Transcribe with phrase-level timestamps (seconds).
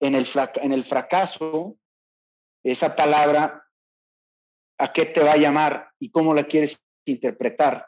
[0.00, 0.26] en el,
[0.62, 1.76] en el fracaso,
[2.64, 3.64] esa palabra,
[4.78, 7.86] ¿a qué te va a llamar y cómo la quieres interpretar?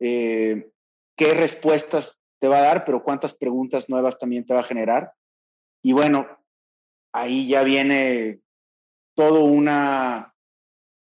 [0.00, 0.70] Eh,
[1.16, 5.12] ¿Qué respuestas te va a dar, pero cuántas preguntas nuevas también te va a generar?
[5.82, 6.26] Y bueno,
[7.12, 8.40] ahí ya viene
[9.14, 10.34] todo una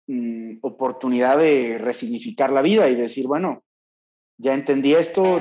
[0.06, 3.64] mm, oportunidad de resignificar la vida y decir, bueno,
[4.36, 5.40] ya entendí esto,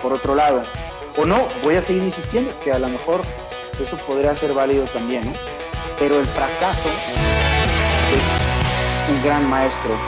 [0.00, 0.62] por otro lado.
[1.18, 3.22] O no, voy a seguir insistiendo, que a lo mejor
[3.80, 5.32] eso podría ser válido también, ¿no?
[5.98, 6.90] Pero el fracaso
[8.12, 9.98] es un gran maestro.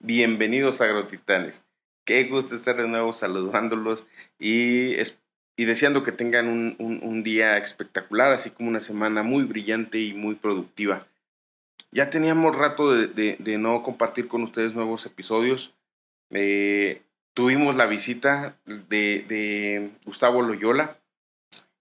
[0.00, 1.64] Bienvenidos Agrotitanes.
[2.04, 4.06] Qué gusto estar de nuevo saludándolos
[4.38, 4.92] y
[5.56, 10.34] y deseando que tengan un, día espectacular, así como una semana muy brillante y muy
[10.34, 11.06] productiva.
[11.90, 15.74] Ya teníamos rato de, no compartir con ustedes nuevos episodios.
[16.30, 17.02] Eh,
[17.34, 20.98] tuvimos la visita de, Gustavo Loyola.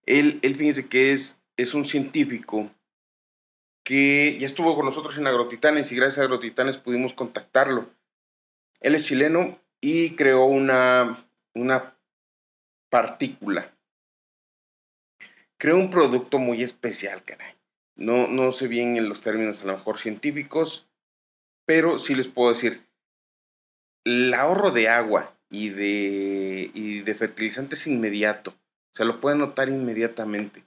[0.06, 2.70] Él, él fíjense que es, es un científico
[3.84, 7.90] que ya estuvo con nosotros en Agrotitanes y gracias a Agrotitanes pudimos contactarlo.
[8.82, 11.96] Él es chileno y creó una, una
[12.92, 13.74] partícula.
[15.58, 17.56] Creo un producto muy especial, caray.
[17.96, 20.88] No, no sé bien en los términos a lo mejor científicos,
[21.66, 22.84] pero sí les puedo decir,
[24.04, 28.54] el ahorro de agua y de, y de fertilizantes inmediato.
[28.94, 30.64] Se lo pueden notar inmediatamente.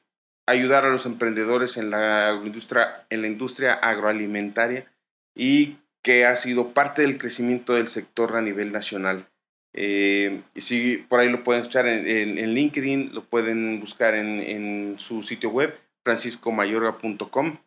[0.45, 4.91] ayudar a los emprendedores en la, industria, en la industria agroalimentaria
[5.33, 9.29] y que ha sido parte del crecimiento del sector a nivel nacional.
[9.73, 14.95] Eh, y si por ahí lo pueden escuchar en, LinkedIn, lo pueden buscar en, en
[14.99, 17.57] su sitio web, franciscomayorga.com,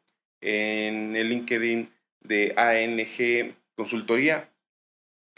[0.42, 1.90] en el LinkedIn
[2.20, 4.50] de ANG Consultoría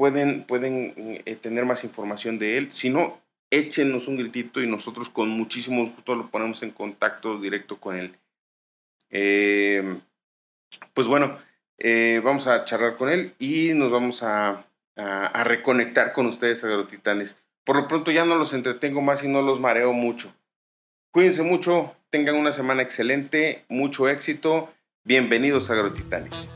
[0.00, 0.94] pueden, pueden
[1.27, 2.72] eh, tener más información de él.
[2.72, 7.78] Si no, échenos un gritito y nosotros con muchísimo gusto lo ponemos en contacto directo
[7.78, 8.16] con él.
[9.11, 10.00] Eh,
[10.94, 11.38] pues bueno,
[11.77, 14.65] eh, vamos a charlar con él y nos vamos a,
[14.97, 17.37] a, reconectar con ustedes, agrotitanes.
[17.62, 20.34] Por lo pronto ya no los entretengo más y no los mareo mucho.
[21.11, 24.72] Cuídense mucho, tengan una semana excelente, mucho éxito.
[25.05, 26.49] Bienvenidos a Agrotitanes.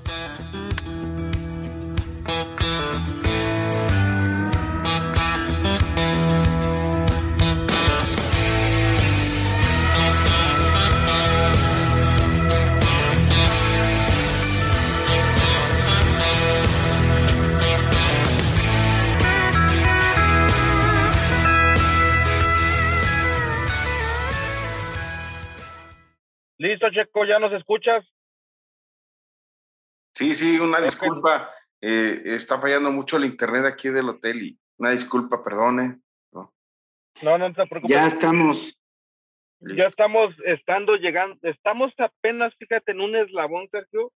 [26.90, 28.04] Checo, ¿ya nos escuchas?
[30.12, 31.50] Sí, sí, una disculpa.
[31.80, 35.98] Eh, está fallando mucho el internet aquí del hotel y una disculpa, perdone.
[36.32, 36.52] No,
[37.22, 37.94] no, no te preocupes.
[37.94, 38.78] Ya estamos.
[39.60, 44.12] Ya estamos estando llegando, estamos apenas, fíjate, en un eslabón, Sergio,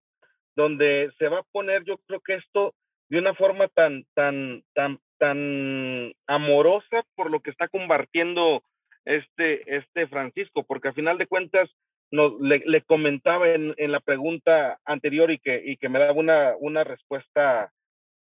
[0.55, 2.75] donde se va a poner, yo creo que esto
[3.09, 8.63] de una forma tan, tan, tan, tan amorosa por lo que está compartiendo
[9.05, 11.71] este, este Francisco, porque a final de cuentas
[12.11, 16.13] no, le, le comentaba en, en, la pregunta anterior y que, y que me daba
[16.13, 17.73] una, una respuesta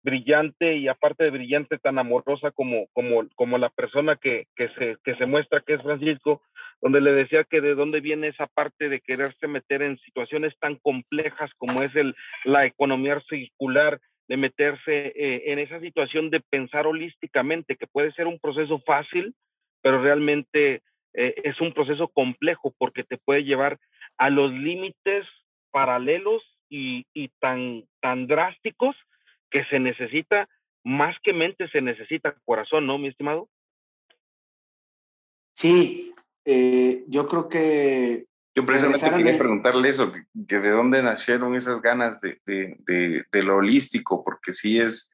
[0.03, 4.97] brillante y aparte de brillante tan amorosa como, como, como la persona que, que, se,
[5.05, 6.43] que se muestra que es Francisco,
[6.81, 10.77] donde le decía que de dónde viene esa parte de quererse meter en situaciones tan
[10.77, 12.15] complejas como es el,
[12.45, 18.27] la economía circular, de meterse eh, en esa situación de pensar holísticamente, que puede ser
[18.27, 19.35] un proceso fácil,
[19.83, 20.83] pero realmente
[21.15, 23.79] eh, es un proceso complejo porque te puede llevar
[24.17, 25.27] a los límites
[25.71, 28.97] paralelos y, y tan, tan drásticos
[29.51, 30.49] que se necesita,
[30.85, 33.49] más que mente, se necesita corazón, ¿no, mi estimado?
[35.55, 36.15] Sí,
[36.45, 38.27] eh, yo creo que...
[38.55, 43.57] Yo precisamente quería preguntarle eso, que, de dónde nacieron esas ganas de, de, de, lo
[43.57, 45.11] holístico, porque sí es,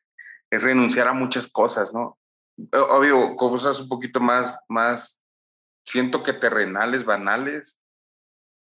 [0.51, 2.19] es renunciar a muchas cosas, ¿no?
[2.73, 5.21] Obvio, cosas un poquito más, más,
[5.85, 7.79] siento que terrenales, banales,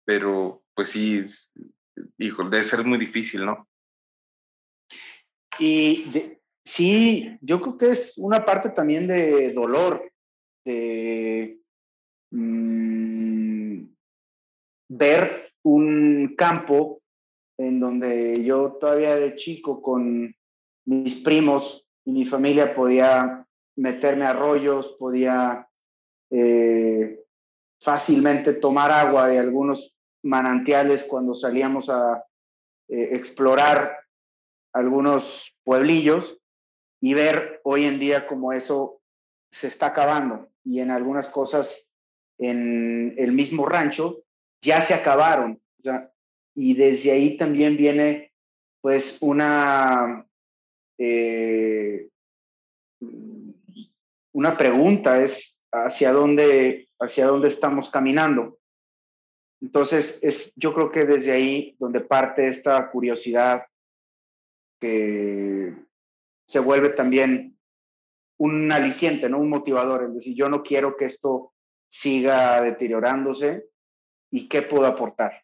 [0.05, 1.21] pero pues sí,
[2.17, 3.67] hijo, debe ser muy difícil, ¿no?
[5.57, 6.05] Y
[6.65, 10.11] sí, yo creo que es una parte también de dolor,
[10.65, 11.59] de
[12.31, 13.85] mm,
[14.89, 17.01] ver un campo
[17.57, 20.35] en donde yo todavía de chico con
[20.85, 23.47] mis primos y mi familia podía
[23.77, 25.67] meterme a arroyos, podía
[26.37, 27.23] eh,
[27.79, 32.25] fácilmente tomar agua de algunos manantiales cuando salíamos a
[32.89, 33.99] eh, explorar
[34.73, 36.37] algunos pueblillos
[36.99, 39.01] y ver hoy en día cómo eso
[39.49, 41.87] se está acabando y en algunas cosas
[42.37, 44.23] en el mismo rancho
[44.61, 45.61] ya se acabaron.
[46.53, 48.33] y desde ahí también viene
[48.81, 50.27] pues una,
[50.97, 52.09] eh,
[54.33, 58.59] una pregunta, es hacia dónde, hacia dónde estamos caminando.
[59.61, 63.63] Entonces, es, yo creo que desde ahí donde parte esta curiosidad
[64.79, 65.73] que
[66.47, 67.57] se vuelve también
[68.37, 69.39] un aliciente, ¿no?
[69.39, 71.53] Un motivador, es decir, yo no quiero que esto
[71.89, 73.65] siga deteriorándose
[74.31, 75.41] y qué puedo aportar.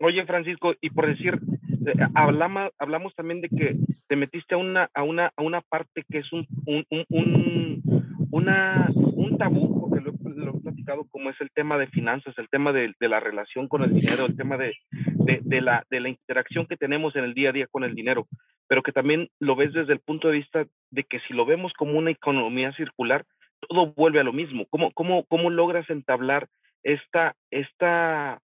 [0.00, 1.40] Oye, Francisco, y por decir,
[1.86, 3.76] eh, hablamos, hablamos también de que
[4.06, 7.97] te metiste a una, a una, a una parte que es un, un, un,
[8.30, 12.48] una, un tabú, porque lo, lo, he platicado, como es el tema de finanzas, el
[12.48, 16.08] tema de, la relación con el dinero, el tema de, de, de, la, de la
[16.08, 18.26] interacción que tenemos en el día a día con el dinero
[18.68, 21.72] pero que también lo ves desde el punto de vista de que si lo vemos
[21.72, 23.24] como una economía circular,
[23.66, 24.66] todo vuelve a lo mismo.
[24.68, 26.48] ¿Cómo, cómo, cómo logras entablar
[26.82, 28.40] esta, esta,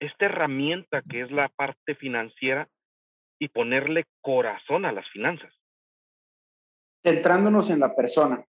[0.00, 2.68] esta herramienta que es la parte financiera
[3.38, 5.52] y ponerle corazón a las finanzas?
[7.04, 8.44] Centrándonos en la persona.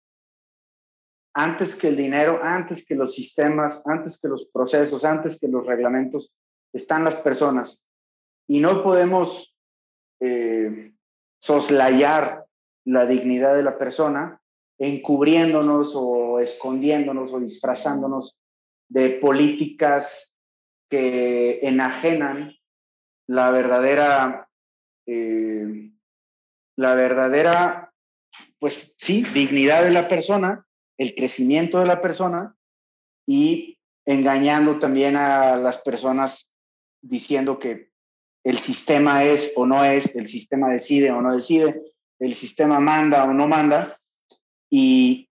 [1.37, 5.65] Antes que el dinero, antes que los sistemas, antes que los procesos, antes que los
[5.65, 6.31] reglamentos,
[6.71, 7.83] están las personas.
[8.47, 9.53] Y no podemos
[10.21, 10.93] eh,
[11.41, 12.45] soslayar
[12.85, 14.41] la dignidad de la persona,
[14.77, 18.37] encubriéndonos o escondiéndonos o disfrazándonos
[18.87, 20.33] de políticas
[20.89, 22.53] que enajenan
[23.27, 24.47] la verdadera,
[25.05, 25.91] eh,
[26.77, 27.93] la verdadera,
[28.59, 30.64] pues sí, dignidad de la persona,
[30.97, 32.55] el crecimiento de la persona
[33.27, 36.51] y engañando también a las personas
[37.01, 37.91] diciendo que
[38.43, 41.81] el sistema es o no es, el sistema decide o no decide,
[42.19, 43.99] el sistema manda o no manda.
[44.69, 45.29] Y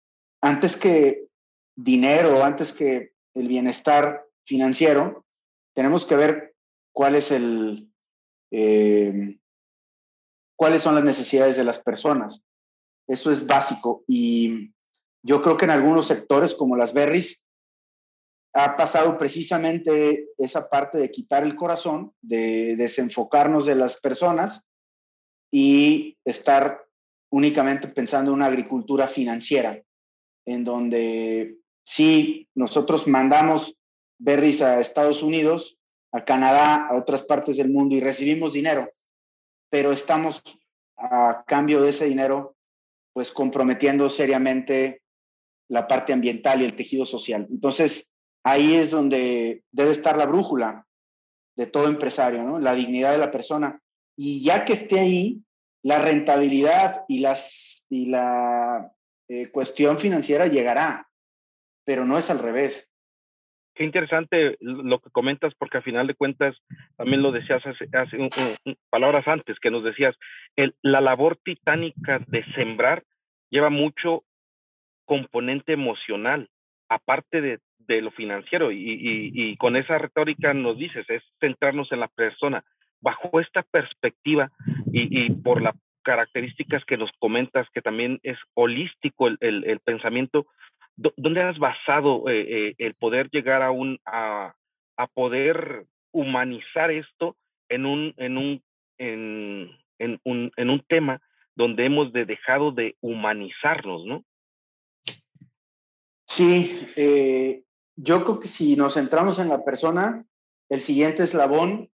[0.42, 1.26] antes que
[1.74, 5.24] dinero, antes que el bienestar financiero,
[5.74, 6.54] tenemos que ver
[6.92, 7.90] cuál el,
[8.50, 9.38] eh,
[10.56, 12.42] cuáles son las necesidades de las personas.
[13.06, 14.04] Eso es básico.
[14.06, 14.74] Y
[15.22, 17.42] yo creo que en algunos sectores como las berries
[18.54, 24.62] ha pasado precisamente esa parte de quitar el corazón, de desenfocarnos de las personas
[25.50, 26.84] y estar
[27.30, 29.82] únicamente pensando en una agricultura financiera,
[30.46, 33.76] en donde sí, nosotros mandamos
[34.18, 35.78] berries a Estados Unidos,
[36.12, 38.88] a Canadá, a otras partes del mundo y recibimos dinero,
[39.70, 40.42] pero estamos
[40.96, 42.56] a cambio de ese dinero,
[43.12, 45.02] pues comprometiendo seriamente
[45.68, 47.46] la parte ambiental y el tejido social.
[47.50, 48.08] Entonces,
[48.42, 50.86] ahí es donde debe estar la brújula
[51.56, 52.58] de todo empresario, ¿no?
[52.58, 53.80] La dignidad de la persona.
[54.16, 55.42] Y ya que esté ahí,
[55.82, 58.92] la rentabilidad y, las, y la
[59.28, 61.08] eh, cuestión financiera llegará,
[61.84, 62.90] pero no es al revés.
[63.74, 66.56] qué interesante lo que comentas, porque al final de cuentas,
[66.96, 67.88] también lo decías hace,
[68.90, 70.16] palabras antes, que nos decías,
[70.56, 73.04] el, la labor titánica de sembrar
[73.50, 74.24] lleva mucho
[75.08, 76.48] componente emocional,
[76.88, 77.58] aparte de,
[78.02, 78.70] lo financiero.
[78.70, 82.62] Y, con esa retórica nos dices, es centrarnos en la persona.
[83.00, 84.50] Bajo esta perspectiva
[84.92, 90.46] y, por las características que nos comentas, que también es holístico el, pensamiento,
[90.96, 94.54] ¿dónde has basado eh, eh, el poder llegar a, un, a,
[95.14, 97.36] poder humanizar esto
[97.70, 98.62] en un, en un,
[98.98, 101.20] en, un, en un tema
[101.56, 104.24] donde hemos de dejado de humanizarnos, ¿no?
[106.38, 107.64] Sí, eh,
[107.96, 110.24] yo creo que si nos centramos en la persona,
[110.68, 111.90] el siguiente eslabón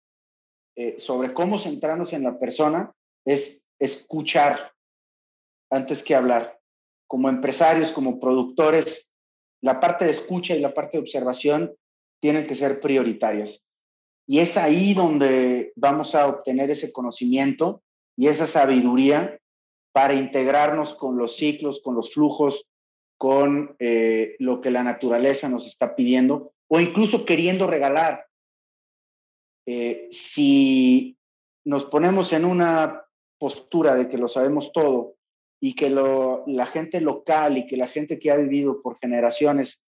[0.74, 2.92] eh, sobre cómo centrarnos en la persona
[3.24, 4.72] es escuchar
[5.70, 6.58] antes que hablar.
[7.06, 9.12] Como empresarios, como productores,
[9.62, 11.76] la parte de escucha y la parte de observación
[12.20, 13.62] tienen que ser prioritarias.
[14.26, 17.84] Y es ahí donde vamos a obtener ese conocimiento
[18.16, 19.38] y esa sabiduría
[19.92, 22.66] para integrarnos con los ciclos, con los flujos,
[23.22, 28.26] con eh, lo que la naturaleza nos está pidiendo o incluso queriendo regalar.
[29.64, 31.16] Eh, si
[31.64, 33.06] nos ponemos en una
[33.38, 35.14] postura de que lo sabemos todo
[35.60, 39.80] y que la gente local y que la gente que ha vivido por generaciones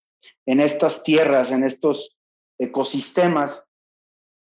[0.46, 2.16] en estas tierras, en estos
[2.60, 3.66] ecosistemas,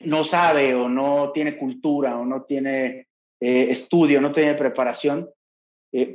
[0.00, 3.07] no sabe o no tiene cultura o no tiene
[3.38, 5.31] eh, estudio, no tiene preparación,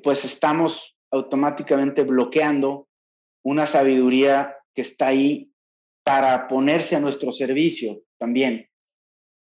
[0.04, 2.88] pues estamos automáticamente bloqueando
[3.44, 5.52] una sabiduría que está ahí
[6.04, 8.70] para ponerse a nuestro servicio también.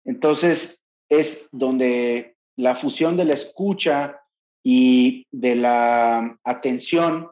[0.04, 4.21] Entonces, es donde la fusión de la escucha
[4.64, 7.31] y de la atención,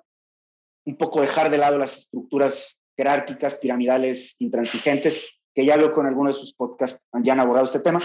[0.84, 6.34] un poco dejar de lado las estructuras jerárquicas, piramidales, intransigentes, que ya veo con algunos
[6.34, 8.00] de sus podcasts ya han abordado este tema,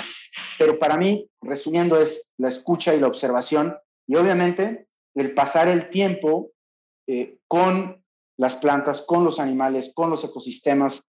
[0.57, 3.77] pero para mí, resumiendo, es la escucha y la observación
[4.07, 6.51] y obviamente el pasar el tiempo
[7.07, 8.03] eh, con
[8.37, 11.03] las plantas, con los animales, con los ecosistemas,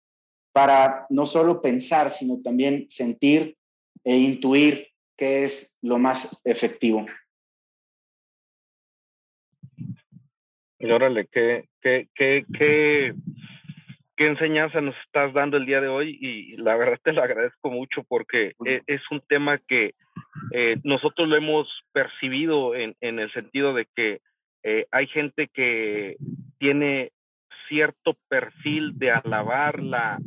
[0.52, 3.58] para no solo pensar, sino también sentir
[4.04, 7.04] e intuir qué es lo más efectivo.
[10.78, 13.14] Y órale, qué, qué, qué, qué,
[14.16, 17.70] qué enseñanza nos estás dando el día de hoy y la verdad te lo agradezco
[17.70, 19.94] mucho porque e, es un tema que
[20.52, 24.20] eh, nosotros lo hemos percibido en, en el sentido de que
[24.62, 26.16] eh, hay gente que
[26.58, 27.12] tiene
[27.68, 30.18] cierto perfil de alabar la,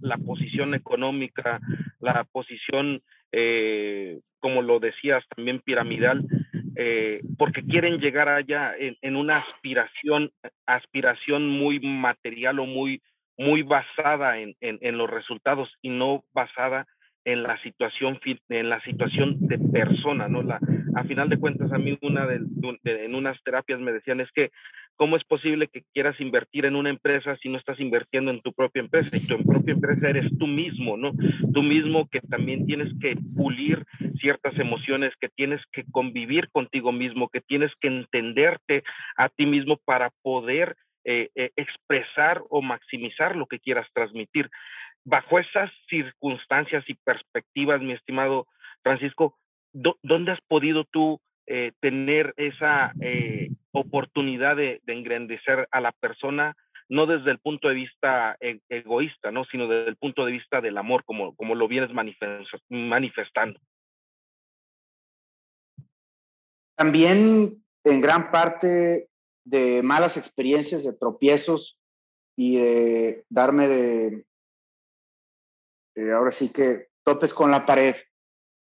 [0.00, 1.60] la posición económica,
[2.00, 6.24] la posición, eh, como lo decías, también piramidal,
[6.76, 10.30] eh, porque quieren llegar allá en, en, una aspiración,
[10.66, 13.02] aspiración muy material o muy,
[13.38, 16.86] muy basada en, en, los resultados y no basada
[17.24, 18.18] en la situación
[18.48, 20.42] en la situación de persona, ¿no?
[20.42, 20.58] La,
[20.96, 22.40] a final de cuentas, a mí una de,
[22.82, 24.50] de, en unas terapias me decían es que
[24.96, 28.52] cómo es posible que quieras invertir en una empresa si no estás invirtiendo en tu
[28.52, 31.12] propia empresa y tu propia empresa eres tú mismo, ¿no?
[31.54, 33.84] Tú mismo que también tienes que pulir
[34.20, 38.82] ciertas emociones, que tienes que convivir contigo mismo, que tienes que entenderte
[39.16, 40.74] a ti mismo para poder
[41.10, 44.50] eh, eh, expresar o maximizar lo que quieras transmitir
[45.06, 48.46] bajo esas circunstancias y perspectivas, mi estimado
[48.82, 49.38] Francisco,
[49.72, 52.92] ¿dónde has podido tú eh, tener esa
[53.70, 56.54] oportunidad de, de, engrandecer a la persona,
[56.90, 59.46] no desde el punto de vista e egoísta, ¿no?
[59.46, 61.88] sino desde el punto de vista del amor, como, como lo vienes
[62.68, 63.58] manifestando?
[66.76, 69.08] También en gran parte
[69.48, 71.78] de malas experiencias, de tropiezos
[72.36, 74.26] y de darme de
[75.94, 77.96] eh, ahora sí que topes con la pared.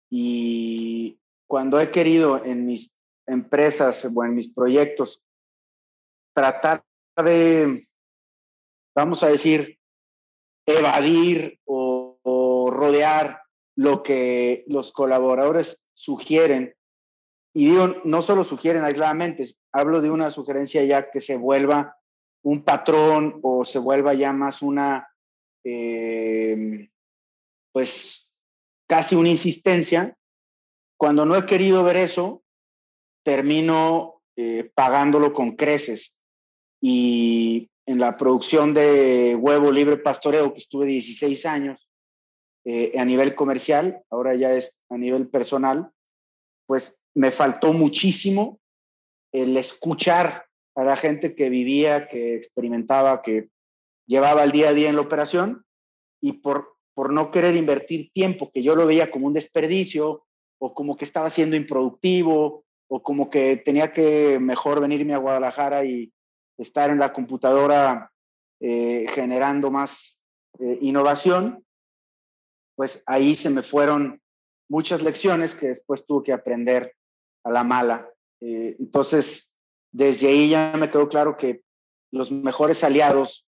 [0.09, 2.91] Y cuando he querido en mis
[3.27, 5.23] empresas o en mis proyectos
[6.33, 6.83] tratar
[7.23, 7.87] de,
[8.95, 9.77] vamos a decir,
[10.65, 13.41] evadir o, o rodear
[13.75, 16.75] lo que los colaboradores sugieren,
[17.53, 21.97] y digo, no solo sugieren aisladamente, hablo de una sugerencia ya que se vuelva
[22.43, 25.09] un patrón o se vuelva ya más una,
[25.63, 26.89] eh,
[27.71, 28.29] pues
[28.87, 30.17] casi una insistencia.
[30.97, 32.43] Cuando no he querido ver eso,
[33.23, 36.15] termino eh, pagándolo con creces.
[36.81, 41.89] Y en la producción de huevo libre pastoreo, que estuve 16 años
[42.63, 45.91] eh, a nivel comercial, ahora ya es a nivel personal,
[46.65, 48.59] pues me faltó muchísimo
[49.31, 53.49] el escuchar a la gente que vivía, que experimentaba, que
[54.07, 55.65] llevaba el día a día en la operación
[56.21, 60.25] y por, por no querer invertir tiempo, que yo lo veía como un desperdicio
[60.59, 65.85] o como que estaba siendo improductivo o como que tenía que mejor venirme a Guadalajara
[65.85, 66.11] y
[66.57, 68.11] estar en la computadora
[68.59, 70.19] eh, generando más
[70.59, 71.65] eh, innovación,
[72.75, 74.21] pues ahí se me fueron
[74.69, 76.93] muchas lecciones que después tuve que aprender
[77.43, 78.09] a la mala.
[78.39, 79.53] Eh, entonces,
[79.91, 81.63] desde ahí ya me quedó claro que
[82.11, 83.45] los mejores aliados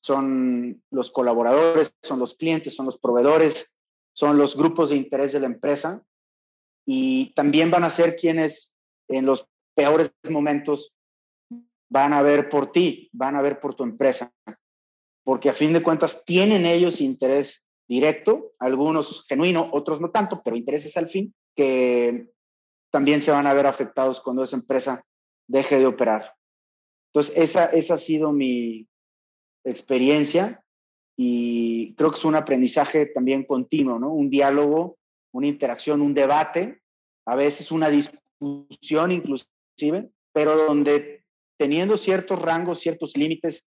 [0.00, 3.70] son los colaboradores, son los clientes, son los proveedores,
[4.12, 6.02] son los grupos de interés de la empresa
[6.86, 8.72] y también van a ser quienes
[9.08, 10.94] en los peores momentos
[11.90, 14.32] van a ver por ti, van a ver por tu empresa,
[15.24, 20.56] porque a fin de cuentas tienen ellos interés directo, algunos genuino, otros no tanto, pero
[20.56, 22.28] intereses al fin, que
[22.90, 25.04] también se van a ver afectados cuando esa empresa
[25.46, 26.34] deje de operar.
[27.12, 28.88] Entonces, esa, esa ha sido mi
[29.64, 30.62] experiencia
[31.16, 34.12] y creo que es un aprendizaje también continuo, ¿no?
[34.12, 34.98] Un diálogo,
[35.32, 36.80] una interacción, un debate,
[37.26, 41.24] a veces una discusión inclusive, pero donde
[41.58, 43.64] teniendo ciertos rangos, ciertos límites,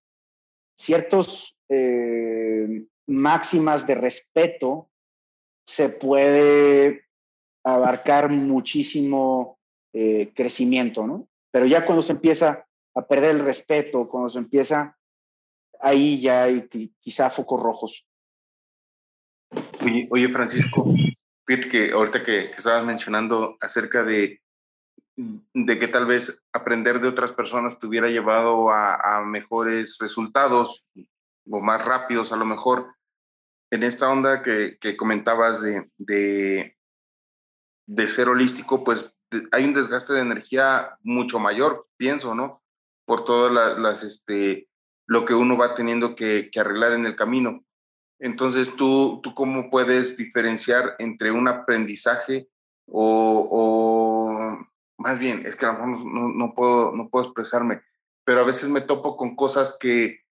[0.78, 4.90] ciertos eh, máximas de respeto,
[5.66, 7.06] se puede
[7.64, 9.60] abarcar muchísimo
[9.94, 11.28] eh, crecimiento, ¿no?
[11.52, 12.66] Pero ya cuando se empieza
[12.96, 14.98] a perder el respeto, cuando se empieza,
[15.80, 16.68] ahí ya hay
[17.00, 18.06] quizá focos rojos.
[20.10, 20.94] Oye, Francisco,
[21.46, 24.42] fíjate que ahorita que, que estabas mencionando acerca de
[25.54, 30.86] de que tal vez aprender de otras personas te hubiera llevado a, mejores resultados
[31.50, 32.96] o más rápidos a lo mejor.
[33.72, 36.78] En esta onda que, comentabas de, de,
[38.10, 39.12] ser holístico, pues
[39.52, 42.62] hay un desgaste de energía mucho mayor, pienso, ¿no?
[43.06, 44.70] Por todo las, este,
[45.08, 47.64] lo que uno va teniendo que, arreglar en el camino.
[48.20, 52.48] Entonces, ¿tú, ¿tú cómo puedes diferenciar entre un aprendizaje
[52.88, 54.68] o
[55.02, 57.82] más bien, es que a lo mejor no, puedo, no puedo expresarme,
[58.24, 60.22] pero a veces me topo con cosas que,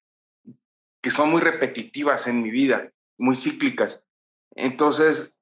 [1.03, 4.05] que son muy repetitivas en mi vida, muy cíclicas.
[4.53, 5.35] Entonces,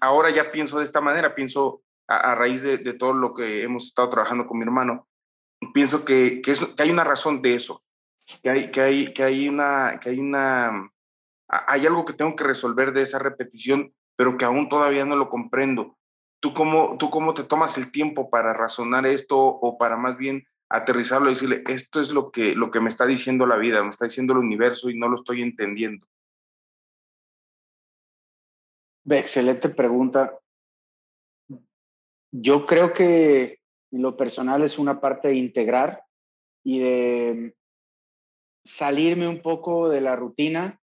[0.00, 4.10] ahora ya pienso de esta manera, pienso a, raíz de, todo lo que hemos estado
[4.10, 5.08] trabajando con mi hermano,
[5.72, 6.42] pienso que,
[6.78, 7.82] hay una razón de eso,
[8.42, 10.10] que hay, una, que
[11.48, 15.28] hay algo que tengo que resolver de esa repetición, pero que aún todavía no lo
[15.28, 15.96] comprendo.
[16.40, 20.46] ¿Tú cómo, ¿Tú cómo te tomas el tiempo para razonar esto o para más bien
[20.68, 23.90] aterrizarlo y decirle, esto es lo que, lo que me está diciendo la vida, me
[23.90, 26.06] está diciendo el universo y no lo estoy entendiendo?
[29.08, 30.38] Excelente pregunta.
[32.32, 36.04] Yo creo que lo personal es una parte de integrar
[36.64, 37.56] y de
[38.64, 40.80] salirme un poco de la rutina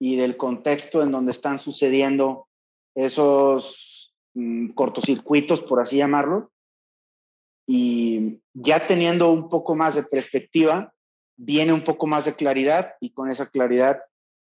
[0.00, 2.48] y del contexto en donde están sucediendo
[2.94, 3.98] esos
[4.38, 6.52] Mm, cortocircuitos, por así llamarlo.
[7.66, 10.94] Y ya teniendo un poco más de perspectiva,
[11.36, 14.00] viene un poco más de claridad y con esa claridad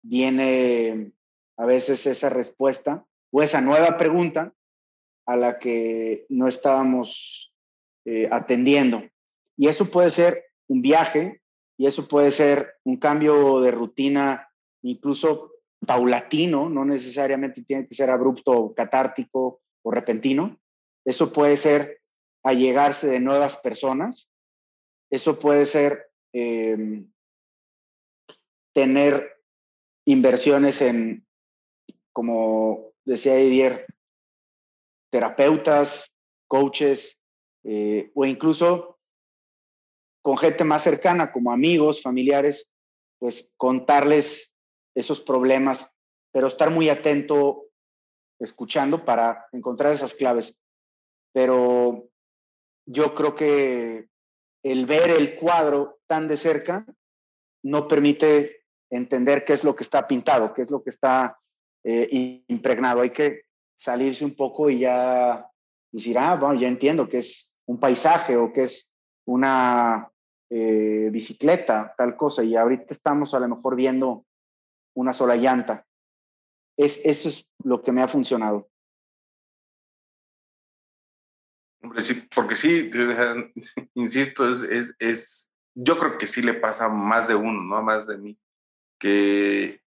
[0.04, 1.14] viene
[1.58, 4.54] a veces esa respuesta o esa nueva pregunta
[5.26, 7.54] a la que no estábamos
[8.06, 9.04] eh, atendiendo.
[9.56, 11.42] Y eso puede ser un viaje
[11.78, 14.50] y eso puede ser un cambio de rutina,
[14.82, 15.52] incluso
[15.86, 20.60] paulatino, no necesariamente tiene que ser abrupto catártico o repentino.
[21.06, 22.02] Eso puede ser
[22.44, 24.30] allegarse de nuevas personas.
[25.10, 27.12] Eso puede ser em,
[28.74, 29.38] tener
[30.06, 31.26] inversiones en,
[32.14, 33.86] como decía Didier,
[35.12, 36.12] terapeutas,
[36.48, 37.20] coaches,
[37.64, 39.00] eh, o incluso
[40.22, 42.70] con gente más cercana, como amigos, familiares,
[43.20, 44.54] pues contarles
[44.96, 45.90] esos problemas,
[46.32, 47.68] pero estar muy atento
[48.40, 50.58] escuchando para encontrar esas claves.
[51.34, 52.10] Pero
[52.86, 54.10] yo creo que
[54.64, 56.86] el ver el cuadro tan de cerca
[57.64, 61.41] no permite entender qué es lo que está pintado, qué es lo que está
[61.84, 63.02] eh, impregnado.
[63.02, 63.44] Hay que
[63.76, 65.50] salirse un poco y ya
[65.92, 68.90] decir, ah, bueno, ya entiendo que es un paisaje o que es
[69.26, 70.12] una
[70.50, 72.44] eh, bicicleta, tal cosa.
[72.44, 74.26] Y ahorita estamos a lo mejor viendo
[74.96, 75.86] una sola llanta.
[76.78, 78.70] Es, eso es lo que me ha funcionado.
[81.82, 82.90] Hombre, sí, porque sí,
[83.96, 87.82] insisto, es, es, yo creo que sí le pasa más de uno, ¿no?
[87.82, 88.40] Más de mí,
[89.00, 89.81] que,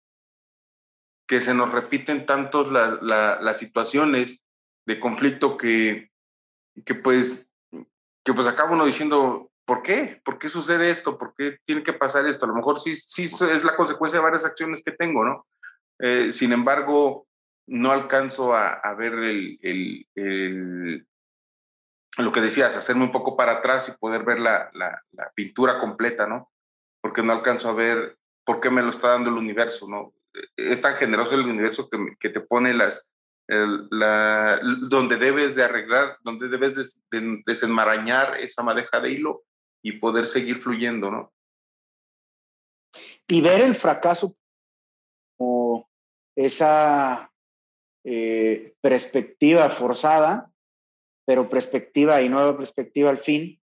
[1.31, 4.43] que se nos repiten tantos las situaciones
[4.85, 6.11] de conflicto que,
[6.85, 7.49] que pues,
[8.25, 10.21] que pues acaba uno diciendo, ¿por qué?
[10.25, 11.17] ¿Por qué sucede esto?
[11.17, 12.43] ¿Por qué tiene que pasar esto?
[12.43, 15.47] A lo mejor sí, sí es la consecuencia de varias acciones que tengo, ¿no?
[15.99, 17.29] Eh, sin embargo,
[17.65, 21.07] no alcanzo a, ver el,
[22.17, 26.27] lo que decías, hacerme un poco para atrás y poder ver la, la, pintura completa,
[26.27, 26.51] ¿no?
[26.99, 30.13] Porque no alcanzo a ver por qué me lo está dando el universo, ¿no?
[30.55, 33.09] Es tan generoso el universo que, que te pone las,
[33.47, 39.43] la, donde debes de arreglar, donde debes de, desenmarañar esa madeja de hilo
[39.83, 41.33] y poder seguir fluyendo, ¿no?
[43.27, 44.35] Y ver el fracaso
[45.37, 45.89] como
[46.35, 47.31] esa
[48.03, 50.51] eh, perspectiva forzada,
[51.25, 53.61] pero perspectiva y nueva perspectiva al fin,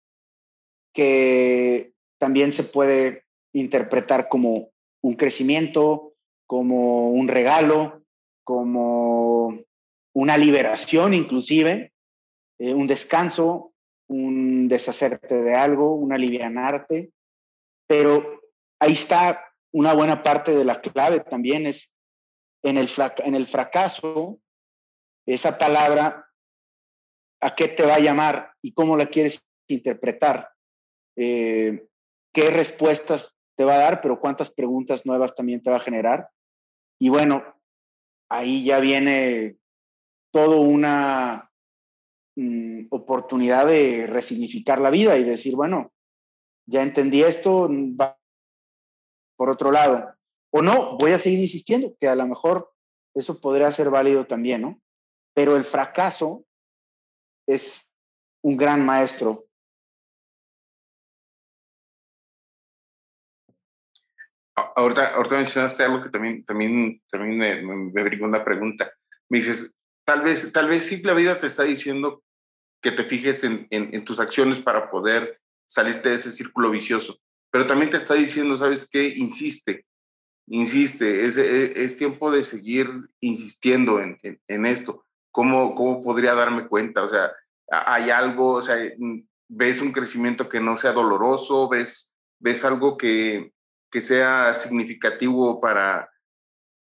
[0.94, 4.72] que también se puede interpretar como
[5.02, 6.13] un crecimiento,
[6.54, 8.04] como un regalo,
[8.44, 9.60] como
[10.14, 11.92] una liberación inclusive,
[12.60, 13.74] eh, un descanso,
[14.08, 17.10] un deshacerte de algo, un alivianarte,
[17.88, 18.40] pero
[18.80, 21.92] ahí está una buena parte de la clave también es
[22.62, 22.88] en el,
[23.26, 24.38] en el fracaso,
[25.26, 26.30] esa palabra,
[27.42, 30.52] ¿a qué te va a llamar y cómo la quieres interpretar?
[31.16, 31.88] Eh,
[32.32, 36.30] ¿Qué respuestas te va a dar, pero cuántas preguntas nuevas también te va a generar?
[37.00, 37.44] Y bueno,
[38.30, 39.58] ahí ya viene
[40.32, 41.52] toda una
[42.36, 45.94] mm, oportunidad de resignificar la vida y decir, bueno,
[46.66, 48.18] ya entendí esto, va
[49.36, 50.16] por otro lado.
[50.52, 52.72] O no, voy a seguir insistiendo, que a lo mejor
[53.14, 54.82] eso podría ser válido también, ¿no?
[55.36, 56.46] Pero el fracaso
[57.48, 57.90] es
[58.44, 59.46] un gran maestro.
[64.56, 67.62] Ahorita, ahorita mencionaste algo que también, también, también me,
[67.92, 68.92] me, una pregunta.
[69.30, 69.74] Me dices,
[70.06, 72.24] tal vez, tal vez sí la vida te está diciendo
[72.82, 77.20] que te fijes en, en, en tus acciones para poder salirte de ese círculo vicioso,
[77.52, 79.08] pero también te está diciendo, ¿sabes qué?
[79.08, 79.86] Insiste,
[80.48, 82.90] insiste, es, e, es, tiempo de seguir
[83.20, 85.06] insistiendo en, en, esto.
[85.32, 87.04] ¿Cómo, ¿Cómo podría darme cuenta?
[87.04, 87.32] O sea,
[87.70, 88.78] hay algo, o sea,
[89.48, 93.52] ves un crecimiento que no sea doloroso, ves, ves algo que,
[93.94, 96.12] que sea significativo para,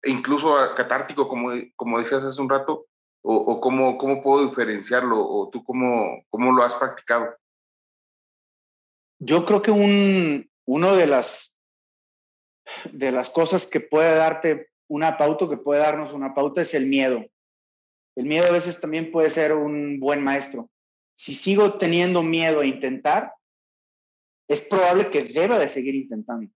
[0.04, 2.88] incluso catártico, como, como decías hace un rato,
[3.22, 7.34] o, o cómo, cómo puedo diferenciarlo, o tú cómo, cómo lo has practicado.
[9.20, 11.56] Yo creo que un, uno de las
[12.92, 16.88] de las cosas que puede darte una pauta, que puede darnos una pauta, es el
[16.88, 17.26] miedo.
[18.18, 20.70] El miedo a veces también puede ser un buen maestro.
[21.16, 23.34] Si sigo teniendo miedo a intentar,
[24.50, 26.52] es probable que deba de seguir intentando.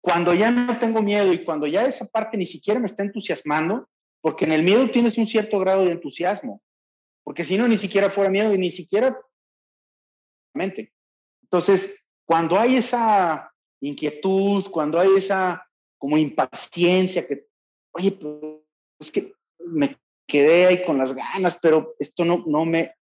[0.00, 3.88] Cuando ya no tengo miedo y cuando ya esa parte ni siquiera me está entusiasmando,
[4.20, 6.62] porque en el miedo tienes un cierto grado de entusiasmo,
[7.24, 9.18] porque si no, ni siquiera fuera miedo y ni siquiera
[10.54, 10.92] mente.
[11.42, 15.66] Entonces, cuando hay esa inquietud, cuando hay esa
[15.98, 17.46] como impaciencia que,
[17.92, 18.62] oye, pues
[19.00, 22.94] es que me quedé ahí con las ganas, pero esto no, no me,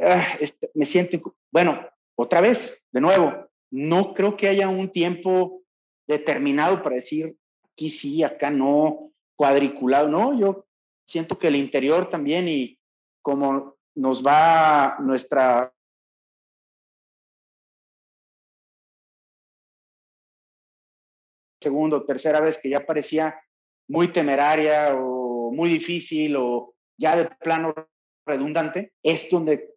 [0.00, 1.80] ah, este, me siento, bueno,
[2.14, 5.62] otra vez, de nuevo, no creo que haya un tiempo
[6.06, 7.36] determinado para decir
[7.72, 10.66] aquí sí, acá no, cuadriculado, no, yo
[11.06, 12.78] siento que el interior también y
[13.22, 15.72] como nos va nuestra
[21.60, 23.40] segunda o tercera vez que ya parecía
[23.88, 27.74] muy temeraria o muy difícil o ya de plano
[28.26, 29.74] redundante, es donde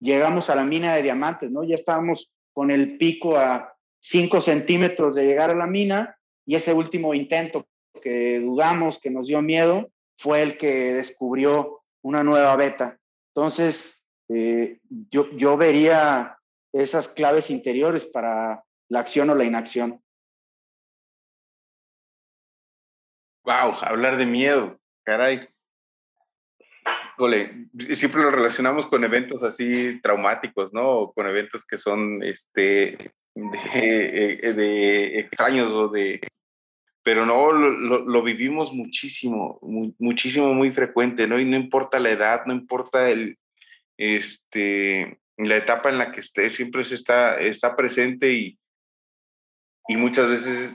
[0.00, 1.64] llegamos a la mina de diamantes, ¿no?
[1.64, 6.72] Ya estábamos con el pico a 5 centímetros de llegar a la mina y ese
[6.72, 7.66] último intento
[8.02, 12.98] que dudamos, que nos dio miedo, fue el que descubrió una nueva beta.
[13.34, 14.78] Entonces, eh,
[15.10, 16.38] yo, yo vería
[16.72, 20.02] esas claves interiores para la acción o la inacción.
[23.44, 25.40] Wow, hablar de miedo, caray.
[27.94, 31.12] siempre lo relacionamos con eventos así traumáticos, ¿no?
[31.14, 36.20] con eventos que son este, de, eh, de extraños o de...
[37.02, 39.58] Pero no, lo, lo, vivimos muchísimo,
[39.98, 41.40] muchísimo, muy frecuente, ¿no?
[41.40, 43.38] Y no importa la edad, no importa el,
[43.96, 48.58] este, la etapa en la que esté, siempre se está, está presente y,
[49.88, 50.72] y muchas veces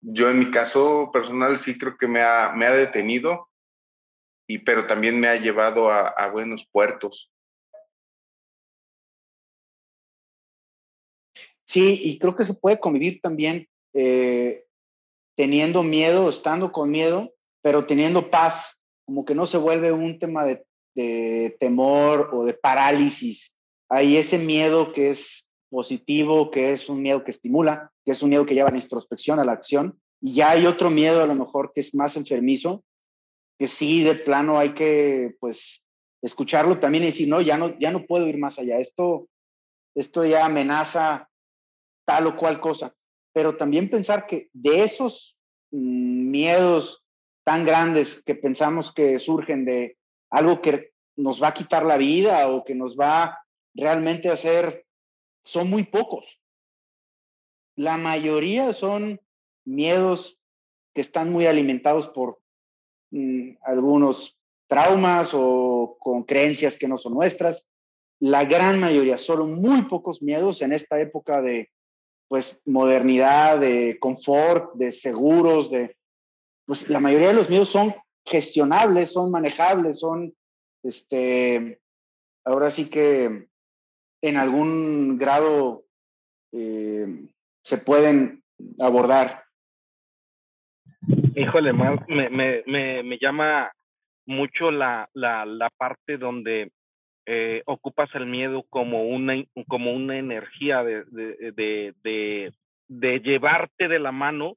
[0.00, 3.48] yo en mi caso personal sí creo que me ha, me ha detenido,
[4.48, 7.32] y, pero también me ha llevado a, buenos puertos.
[11.66, 14.64] Sí, y creo que se puede convivir también eh,
[15.36, 20.44] teniendo miedo, estando con miedo, pero teniendo paz, como que no se vuelve un tema
[20.44, 23.54] de, de temor o de parálisis.
[23.88, 28.30] Hay ese miedo que es positivo, que es un miedo que estimula, que es un
[28.30, 30.00] miedo que lleva a la introspección, a la acción.
[30.20, 32.84] Y ya hay otro miedo a lo mejor que es más enfermizo,
[33.58, 35.82] que sí, de plano hay que, pues,
[36.22, 38.78] escucharlo también y decir, no, ya no, ya no puedo ir más allá.
[38.78, 39.28] Esto,
[39.94, 41.28] esto ya amenaza
[42.06, 42.94] tal o cual cosa.
[43.34, 45.36] Pero también pensar que de esos
[45.70, 47.04] mm, miedos
[47.44, 49.98] tan grandes que pensamos que surgen de
[50.30, 53.38] algo que nos va a quitar la vida o que nos va
[53.74, 54.86] realmente a hacer,
[55.44, 56.40] son muy pocos.
[57.76, 59.20] La mayoría son
[59.64, 60.38] miedos
[60.94, 62.40] que están muy alimentados por
[63.10, 67.68] mm, algunos traumas o con creencias que no son nuestras.
[68.18, 71.70] La gran mayoría, solo muy pocos miedos en esta época de
[72.28, 75.96] pues modernidad, de confort, de seguros, de
[76.66, 80.34] pues la mayoría de los miedos son gestionables, son manejables, son
[80.82, 81.80] este
[82.44, 83.48] ahora sí que
[84.22, 85.84] en algún grado
[86.52, 87.06] eh,
[87.62, 88.42] se pueden
[88.80, 89.44] abordar.
[91.34, 93.70] Híjole, me, me, me, me llama
[94.26, 96.72] mucho la, la, la parte donde
[97.26, 99.34] eh, ocupas el miedo como una,
[99.66, 102.52] como una energía de, de,
[102.88, 104.54] de, llevarte de la mano,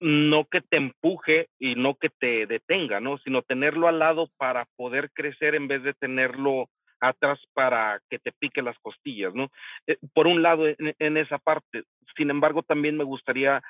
[0.00, 3.16] no que te empuje y no que te detenga, ¿no?
[3.18, 6.68] Sino tenerlo al lado para poder crecer en vez de tenerlo
[7.00, 9.50] atrás para que te pique las costillas, ¿no?
[9.86, 11.84] Eh, por un lado, en, esa parte.
[12.16, 13.62] Sin embargo, también me gustaría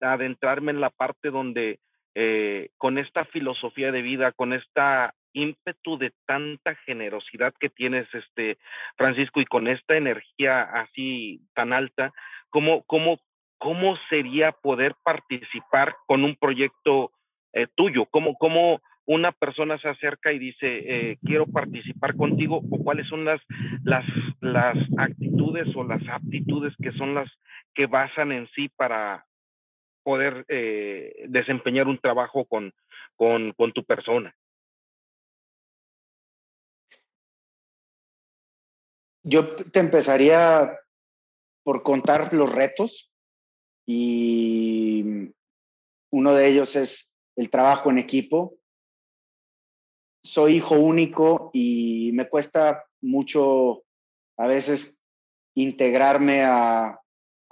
[0.00, 1.78] adentrarme en la parte donde
[2.14, 8.58] eh, con esta filosofía de vida, con esta ímpetu de tanta generosidad que tienes, este,
[8.96, 12.12] Francisco, y con esta energía así tan alta,
[12.50, 13.20] ¿cómo, cómo,
[13.58, 17.12] cómo sería poder participar con un proyecto
[17.52, 18.06] eh, tuyo?
[18.06, 20.66] ¿Cómo, ¿Cómo una persona se acerca y dice,
[21.10, 22.62] eh, quiero participar contigo?
[22.70, 23.40] ¿O cuáles son las,
[23.84, 24.04] las,
[24.40, 27.30] las actitudes o las aptitudes que son las
[27.74, 29.24] que basan en sí para,
[30.02, 32.72] poder eh, desempeñar un trabajo con,
[33.16, 34.34] con, con tu persona.
[39.22, 40.78] Yo te empezaría
[41.64, 43.12] por contar los retos
[43.86, 45.32] y
[46.10, 48.56] uno de ellos es el trabajo en equipo.
[50.24, 53.84] Soy hijo único y me cuesta mucho
[54.36, 54.98] a veces
[55.54, 57.02] integrarme a,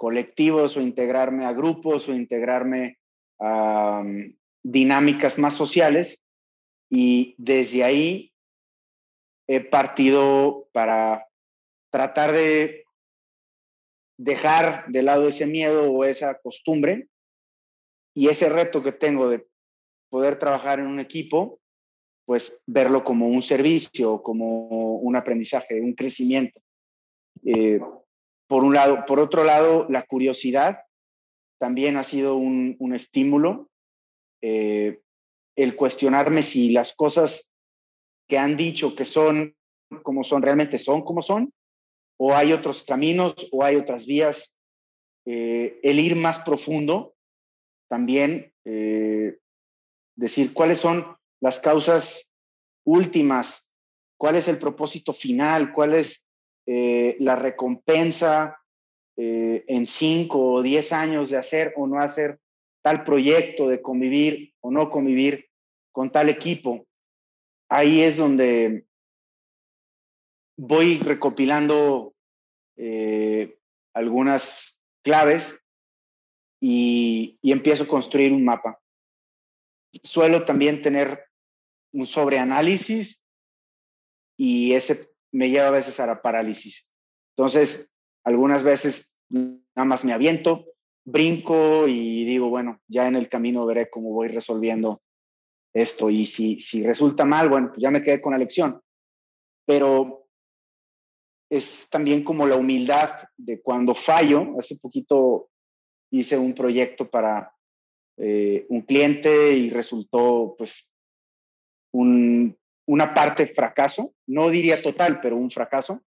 [0.01, 2.97] colectivos o integrarme a grupos o integrarme
[3.39, 6.19] a mm, dinámicas más sociales.
[6.89, 8.33] Y desde ahí
[9.47, 11.27] he partido para
[11.91, 12.85] tratar de
[14.17, 17.07] dejar de lado ese miedo o esa costumbre
[18.15, 19.45] y ese reto que tengo de
[20.09, 21.59] poder trabajar en un equipo,
[22.25, 26.61] pues verlo como un servicio, como un aprendizaje, un crecimiento.
[27.45, 27.79] Eh,
[28.47, 29.05] por un lado.
[29.05, 30.83] Por otro lado, la curiosidad
[31.57, 33.69] también ha sido un, estímulo.
[34.41, 34.99] Eh,
[35.55, 37.49] el cuestionarme si las cosas
[38.27, 39.55] que han dicho que son
[40.03, 41.53] como son, realmente son como son,
[42.23, 44.55] o hay otros caminos, o hay otras vías.
[45.25, 47.15] Eh, el ir más profundo,
[47.89, 49.39] también eh,
[50.15, 52.29] decir cuáles son las causas
[52.85, 53.71] últimas,
[54.19, 56.23] cuál es el propósito final, cuál es
[56.67, 58.57] eh, la recompensa
[59.17, 62.39] en cinco o diez años de hacer o no hacer
[62.83, 65.47] tal proyecto, de convivir o no convivir
[65.91, 66.87] con tal equipo.
[67.69, 68.85] Ahí es donde
[70.57, 72.10] voy recopilando
[72.83, 73.59] eh,
[73.93, 75.63] algunas claves
[76.59, 78.81] y, empiezo a construir un mapa.
[80.01, 81.25] Suelo también tener
[81.93, 83.21] un sobreanálisis
[84.35, 86.89] y ese me lleva a veces a la parálisis.
[87.35, 87.91] Entonces,
[88.23, 90.65] algunas veces nada más me aviento,
[91.05, 95.03] brinco y digo, bueno, ya en el camino veré cómo voy resolviendo
[95.71, 96.09] esto.
[96.09, 98.81] Y si, si resulta mal, bueno, pues ya me quedé con la lección.
[99.67, 100.20] Pero
[101.51, 104.57] es también como la humildad de cuando fallo.
[104.57, 105.49] Hace poquito
[106.09, 107.53] hice un proyecto para
[108.17, 110.89] eh, un cliente y resultó pues
[111.93, 112.57] un
[112.91, 116.01] una parte fracaso, no diría total, pero un fracaso.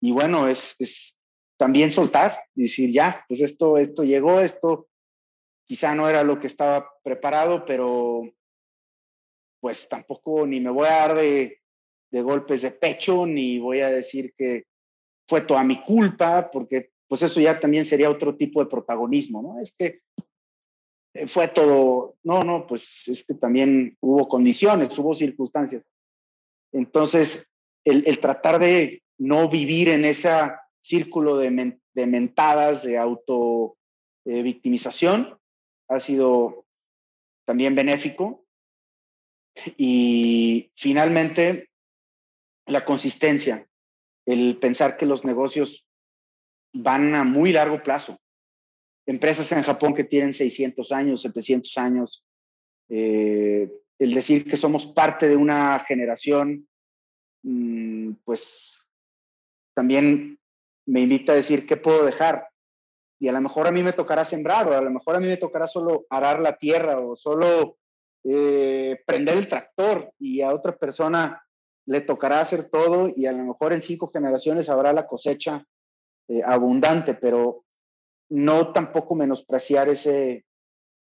[0.00, 1.16] Y bueno, es, es
[1.56, 4.88] también soltar y decir, ya, pues esto, esto llegó, esto
[5.64, 8.22] quizá no era lo que estaba preparado, pero
[9.60, 11.60] pues tampoco ni me voy a dar de,
[12.10, 14.64] de golpes de pecho, ni voy a decir que
[15.28, 19.60] fue toda mi culpa, porque pues eso ya también sería otro tipo de protagonismo, ¿no?
[19.60, 20.00] Es que
[21.14, 25.84] eh, fue todo, no, no, pues es que también hubo condiciones, hubo circunstancias.
[26.72, 27.50] Entonces,
[27.84, 30.30] el, tratar de no vivir en ese
[30.82, 33.76] círculo de, de mentadas, de auto
[34.24, 34.60] eh,
[35.88, 36.66] ha sido
[37.46, 38.44] también benéfico.
[39.76, 41.70] Y finalmente,
[42.66, 43.68] la consistencia,
[44.26, 45.86] el pensar que los negocios
[46.72, 48.18] van a muy largo plazo.
[49.06, 52.24] Empresas en Japón que tienen 600 años, 700 años,
[52.88, 56.68] eh, el decir que somos parte de una generación,
[57.42, 58.88] mm, pues
[59.74, 60.38] también
[60.86, 62.48] me invita a decir qué puedo dejar.
[63.18, 65.26] Y a lo mejor a mí me tocará sembrar, o a lo mejor a mí
[65.26, 67.78] me tocará solo arar la tierra, o solo
[68.24, 71.45] eh, prender el tractor, y a otra persona
[71.86, 75.64] le tocará hacer todo, y a lo mejor en cinco generaciones habrá la cosecha
[76.28, 77.64] eh, abundante, pero
[78.28, 80.44] no tampoco menospreciar ese,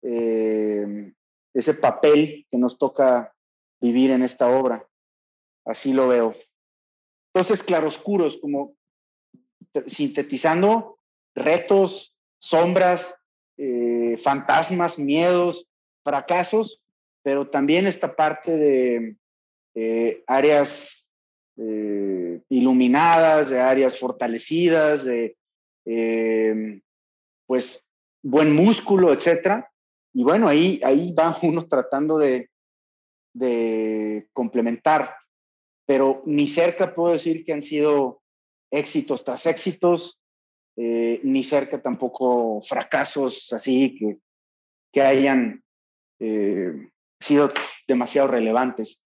[0.02, 1.12] eh,
[1.52, 3.34] ese papel que nos toca
[3.80, 4.88] vivir en esta obra.
[5.64, 6.34] Así lo veo.
[7.34, 8.74] Entonces, claroscuros, como
[9.86, 10.98] sintetizando
[11.34, 13.14] retos, sombras,
[13.56, 15.66] eh, fantasmas, miedos,
[16.04, 16.82] fracasos,
[17.22, 19.16] pero también esta parte de
[19.74, 21.08] eh, áreas
[21.56, 25.36] eh, iluminadas, de áreas fortalecidas, de
[27.46, 27.88] pues
[28.22, 29.70] buen músculo, etcétera.
[30.14, 32.48] Y bueno, ahí, ahí va uno tratando de,
[34.34, 35.16] complementar,
[35.86, 38.22] pero ni cerca puedo decir que han sido
[38.70, 40.20] éxitos tras éxitos,
[40.76, 44.18] eh, ni cerca tampoco fracasos así que,
[44.92, 45.62] que hayan
[47.20, 47.52] sido
[47.88, 49.02] demasiado relevantes.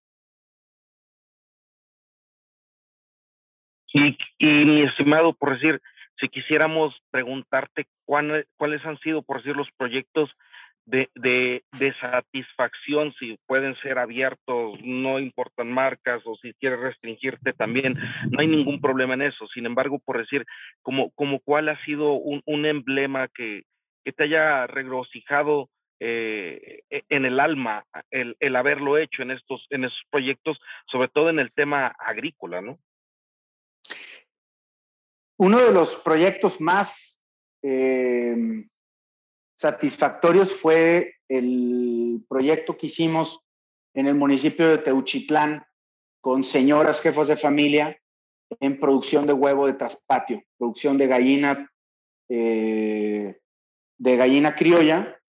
[3.97, 5.81] Y, y, mi estimado, por decir,
[6.21, 10.37] si quisiéramos preguntarte cuáles han sido, por decir, los proyectos
[10.85, 17.99] de, de, satisfacción, si pueden ser abiertos, no importan marcas o si quieres restringirte también,
[18.31, 19.47] no hay ningún problema en eso.
[19.49, 20.45] Sin embargo, por decir,
[20.83, 23.63] como, como cuál ha sido un, un emblema que,
[24.05, 30.01] te haya regocijado eh, en el alma el, el, haberlo hecho en estos, en esos
[30.11, 32.79] proyectos, sobre todo en el tema agrícola, ¿no?
[35.39, 37.21] Uno de los proyectos más
[37.63, 38.65] eh,
[39.59, 43.41] satisfactorios fue el proyecto que hicimos
[43.95, 45.65] en el municipio de Teuchitlán
[46.23, 48.01] con señoras jefas de familia
[48.61, 51.71] en producción de huevo de traspatio, producción de gallina,
[52.29, 53.39] eh,
[53.99, 55.21] de gallina criolla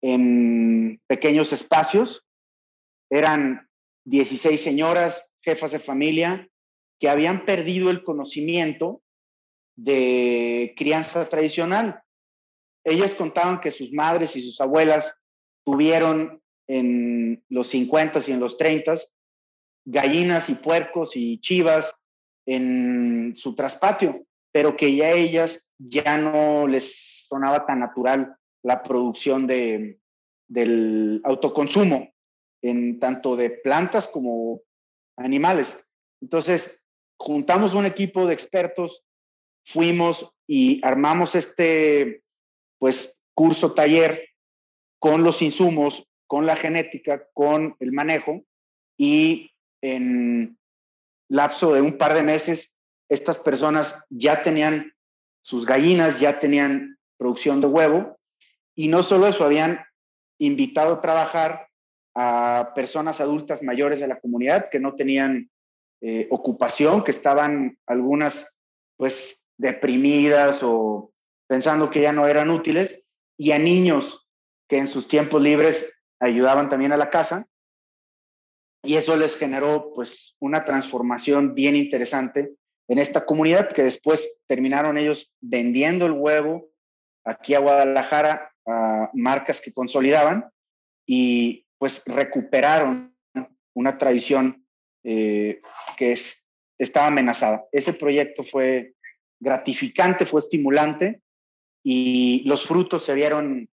[0.00, 2.24] en pequeños espacios.
[3.10, 3.68] Eran
[4.04, 6.48] 16 señoras jefas de familia
[7.00, 9.02] que habían perdido el conocimiento
[9.76, 12.02] de crianza tradicional
[12.86, 15.18] ellas contaban que sus madres y sus abuelas
[15.64, 18.94] tuvieron en los 50 y en los 30
[19.84, 21.98] gallinas y puercos y chivas
[22.46, 29.48] en su traspatio, pero que ya ellas ya no les sonaba tan natural la producción
[29.48, 29.98] de,
[30.46, 32.12] del autoconsumo,
[32.62, 34.62] en tanto de plantas como
[35.16, 35.88] animales.
[36.20, 36.80] Entonces,
[37.18, 39.04] juntamos un equipo de expertos,
[39.66, 42.22] fuimos y armamos este
[42.78, 44.28] pues curso taller
[44.98, 48.42] con los insumos, con la genética, con el manejo
[48.96, 49.50] y
[49.82, 50.56] en
[51.28, 52.76] lapso de un par de meses
[53.08, 54.92] estas personas ya tenían
[55.42, 58.18] sus gallinas, ya tenían producción de huevo
[58.74, 59.84] y no solo eso, habían
[60.38, 61.68] invitado a trabajar
[62.14, 65.50] a personas adultas mayores de la comunidad que no tenían
[66.00, 68.54] eh, ocupación, que estaban algunas
[68.96, 71.12] pues deprimidas o
[71.48, 73.02] pensando que ya no eran útiles,
[73.38, 74.26] y a niños
[74.68, 77.46] que en sus tiempos libres ayudaban también a la casa.
[78.82, 82.54] Y eso les generó pues una transformación bien interesante
[82.88, 86.68] en esta comunidad que después terminaron ellos vendiendo el huevo
[87.24, 90.50] aquí a Guadalajara a marcas que consolidaban
[91.04, 93.16] y pues recuperaron
[93.74, 94.66] una tradición
[95.04, 95.60] eh,
[95.96, 96.44] que es,
[96.78, 97.64] estaba amenazada.
[97.72, 98.94] Ese proyecto fue
[99.40, 101.20] gratificante, fue estimulante
[101.84, 103.68] y los frutos se vieron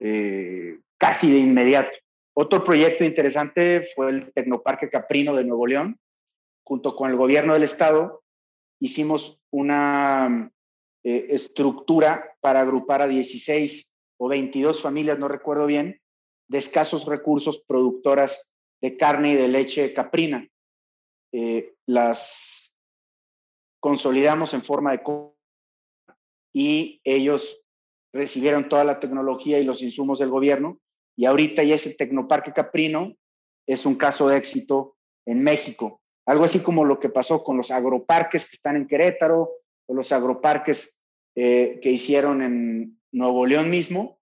[0.00, 1.96] eh, casi de inmediato.
[2.34, 5.98] Otro proyecto interesante fue el Tecnoparque Caprino de Nuevo León.
[6.64, 8.22] Junto con el gobierno del estado
[8.80, 10.50] hicimos una
[11.04, 16.00] eh, estructura para agrupar a 16 o 22 familias, no recuerdo bien,
[16.48, 18.48] de escasos recursos productoras
[18.80, 20.48] de carne y de leche caprina.
[21.32, 22.71] Eh, las
[23.82, 25.02] consolidamos en forma de
[26.54, 27.64] y ellos
[28.14, 30.78] recibieron toda la tecnología y los insumos del gobierno
[31.16, 33.16] y ahorita ya ese Tecnoparque Caprino
[33.66, 36.00] es un caso de éxito en México.
[36.26, 39.50] algo así como lo que pasó con los agroparques que están en Querétaro
[39.86, 41.00] o los agroparques
[41.34, 44.20] eh, que hicieron en Nuevo León mismo,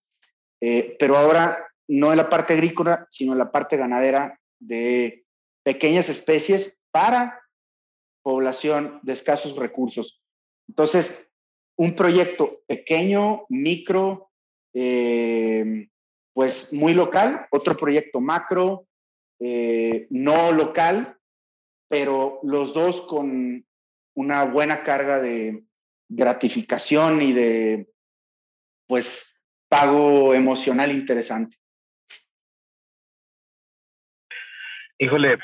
[0.63, 5.27] eh, pero ahora no en la parte agrícola, sino en la parte ganadera de
[5.63, 7.41] pequeñas especies para
[8.23, 10.23] población de escasos recursos.
[10.69, 11.33] Entonces,
[11.77, 14.31] un proyecto pequeño, micro,
[14.75, 15.89] eh,
[16.33, 18.87] pues muy local, otro proyecto macro,
[19.41, 21.19] eh, no local,
[21.89, 23.67] pero los dos con
[24.15, 25.65] una buena carga de
[26.09, 27.91] gratificación y de,
[28.87, 29.35] pues,
[29.69, 31.57] pago emocional interesante.
[34.99, 35.39] Híjole,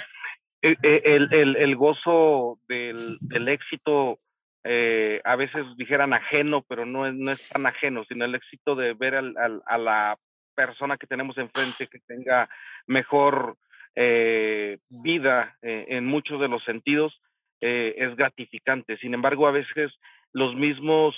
[0.63, 4.19] e, e, el, gozo del, éxito,
[4.65, 8.75] eh, a veces dijeran ajeno, pero no es, no es tan ajeno, sino el éxito
[8.75, 10.17] de ver a la
[10.55, 12.49] persona que tenemos enfrente que tenga
[12.87, 13.57] mejor
[13.95, 17.21] eh, vida eh, en muchos de los sentidos,
[17.59, 18.99] es gratificante.
[18.99, 19.91] Sin embargo, a veces
[20.33, 21.17] los mismos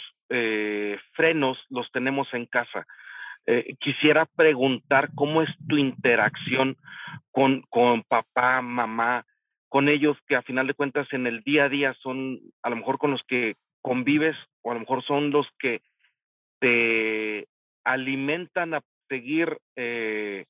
[1.13, 2.87] frenos los tenemos en casa.
[3.51, 6.77] Eh, quisiera preguntar cómo es tu interacción
[7.31, 9.25] con, con papá, mamá,
[9.71, 12.77] con ellos que a final de cuentas en el día a día son a lo
[12.77, 15.81] mejor con los que convives o a lo mejor son los que
[16.59, 17.49] te
[17.85, 20.45] alimentan a seguir eh,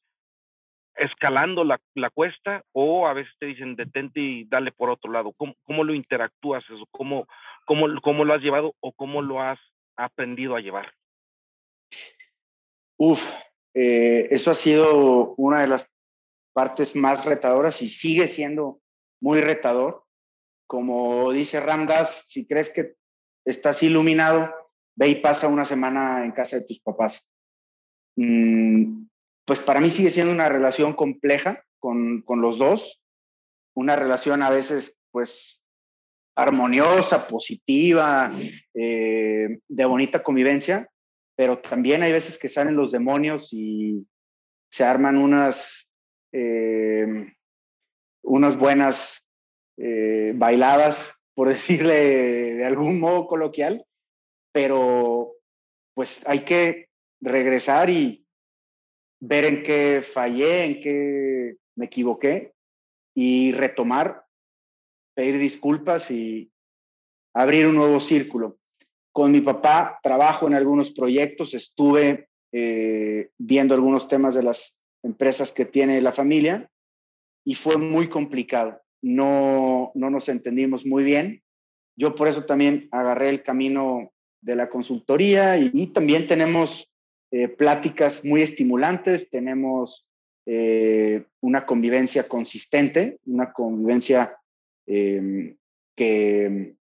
[0.96, 5.32] escalando la, la, cuesta o a veces te dicen detente y dale por otro lado.
[5.36, 6.84] ¿Cómo, cómo lo interactúas eso?
[6.90, 7.28] ¿Cómo,
[7.64, 9.60] cómo, ¿Cómo lo has llevado o cómo lo has
[9.96, 10.97] aprendido a llevar?
[12.98, 13.32] Uf,
[13.74, 15.88] eh, eso ha sido una de las
[16.52, 18.80] partes más retadoras y sigue siendo
[19.20, 20.04] muy retador.
[20.66, 22.96] Como dice Ramdas, si crees que
[23.44, 24.52] estás iluminado,
[24.96, 27.24] ve y pasa una semana en casa de tus papás.
[28.16, 29.06] Mm,
[29.44, 33.00] pues para mí sigue siendo una relación compleja con, con los dos,
[33.74, 35.62] una relación a veces pues
[36.34, 38.30] armoniosa, positiva,
[38.74, 40.88] eh, de bonita convivencia,
[41.38, 44.04] pero también hay veces que salen los demonios y
[44.72, 45.88] se arman unas,
[46.32, 47.06] eh,
[48.24, 49.24] unas buenas
[49.76, 51.94] eh, bailadas, por decirle
[52.54, 53.86] de algún modo coloquial,
[54.52, 55.36] pero
[55.94, 56.88] pues hay que
[57.20, 58.26] regresar y
[59.20, 62.52] ver en qué fallé, en qué me equivoqué
[63.14, 64.24] y retomar,
[65.14, 66.50] pedir disculpas y
[67.32, 68.58] abrir un nuevo círculo.
[69.18, 75.50] Con mi papá trabajo en algunos proyectos, estuve eh, viendo algunos temas de las empresas
[75.50, 76.70] que tiene la familia
[77.44, 78.80] y fue muy complicado.
[79.02, 81.42] No, no nos entendimos muy bien.
[81.96, 86.88] Yo por eso también agarré el camino de la consultoría y, también tenemos
[87.32, 90.06] eh, pláticas muy estimulantes, tenemos
[90.46, 94.36] eh, una convivencia consistente, una convivencia
[94.86, 96.76] que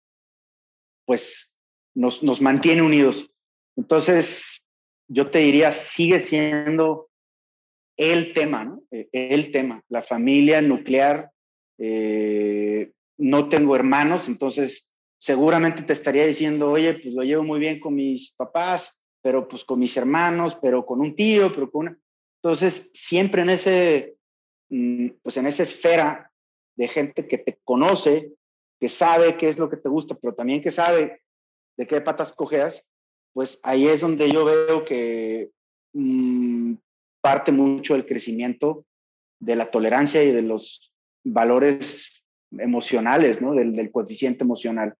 [1.03, 1.56] pues
[1.97, 3.31] nos, mantiene unidos.
[3.75, 4.61] Entonces,
[5.07, 7.09] yo te diría, sigue siendo
[7.97, 8.83] el tema, ¿no?
[8.91, 11.31] Eh, el tema, la familia nuclear.
[11.79, 17.79] Eh, no tengo hermanos, entonces seguramente te estaría diciendo, oye, pues lo llevo muy bien
[17.79, 21.99] con mis papás, pero pues con mis hermanos, pero con un tío, pero con una...
[22.43, 24.17] Entonces, siempre en ese,
[24.69, 26.31] mm, pues en esa esfera
[26.75, 28.33] de gente que te conoce,
[28.79, 31.23] que sabe qué es lo que te gusta, pero también que sabe
[31.77, 32.85] de qué patas cojeas,
[33.33, 35.51] pues ahí es donde yo veo que
[35.93, 36.73] mm,
[37.21, 38.85] parte mucho el crecimiento
[39.39, 40.91] de la tolerancia y de los
[41.23, 43.53] valores emocionales, ¿no?
[43.53, 44.95] Del, coeficiente emocional.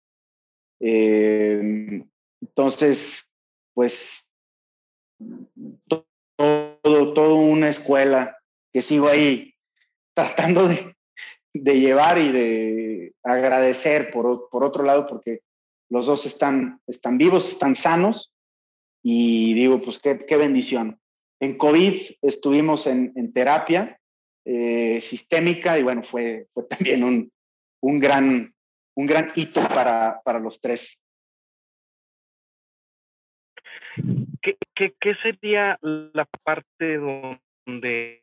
[0.80, 2.08] Em,
[2.40, 3.28] entonces,
[3.74, 4.28] pues,
[5.88, 8.38] todo, todo una escuela
[8.72, 9.54] que sigo ahí
[10.14, 10.94] tratando de,
[11.54, 15.40] de llevar y de agradecer por, por otro lado, porque
[15.90, 18.32] los dos están, están vivos, están sanos
[19.02, 21.00] y digo, pues qué, qué bendición.
[21.40, 23.98] En COVID estuvimos en, en terapia
[24.44, 27.32] eh, sistémica y bueno, fue, fue también un,
[27.80, 28.48] un, gran,
[28.96, 31.00] un gran hito para, para los tres.
[34.42, 38.20] ¿Qué, qué, qué sería la parte donde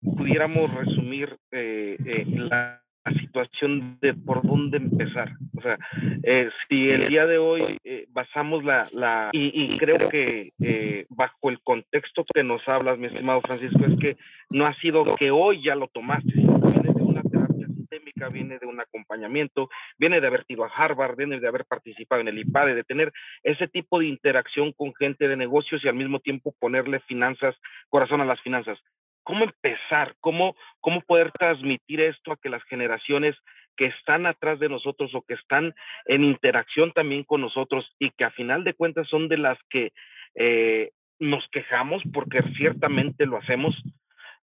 [0.00, 2.82] pudiéramos resumir eh, eh, la
[3.12, 5.32] situación de por dónde empezar.
[5.56, 5.78] O sea,
[6.22, 11.50] eh, si el día de hoy eh, basamos la, la y, creo que eh, bajo
[11.50, 14.16] el contexto que nos hablas, mi estimado Francisco, es que
[14.50, 18.28] no ha sido que hoy ya lo tomaste, sino que viene de una terapia sistémica,
[18.28, 22.28] viene de un acompañamiento, viene de haber ido a Harvard, viene de haber participado en
[22.28, 26.20] el IPADE, de tener ese tipo de interacción con gente de negocios y al mismo
[26.20, 27.54] tiempo ponerle finanzas,
[27.88, 28.78] corazón a las finanzas
[29.26, 33.34] cómo empezar, cómo, cómo poder transmitir esto a que las generaciones
[33.76, 35.74] que están atrás de nosotros o que están
[36.04, 39.90] en interacción también con nosotros y que a final de cuentas son de las que
[40.36, 43.74] eh, nos quejamos porque ciertamente lo hacemos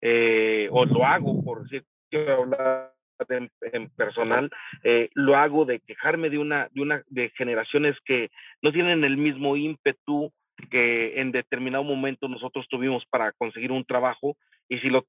[0.01, 1.85] eh, o lo hago, por decir,
[2.27, 2.91] hablar
[3.29, 4.49] en, personal,
[4.83, 8.31] eh, lo hago de quejarme de una, de una, de generaciones que
[8.63, 10.33] no tienen el mismo ímpetu
[10.69, 14.37] que en determinado momento nosotros tuvimos para conseguir un trabajo
[14.69, 15.05] y si lo,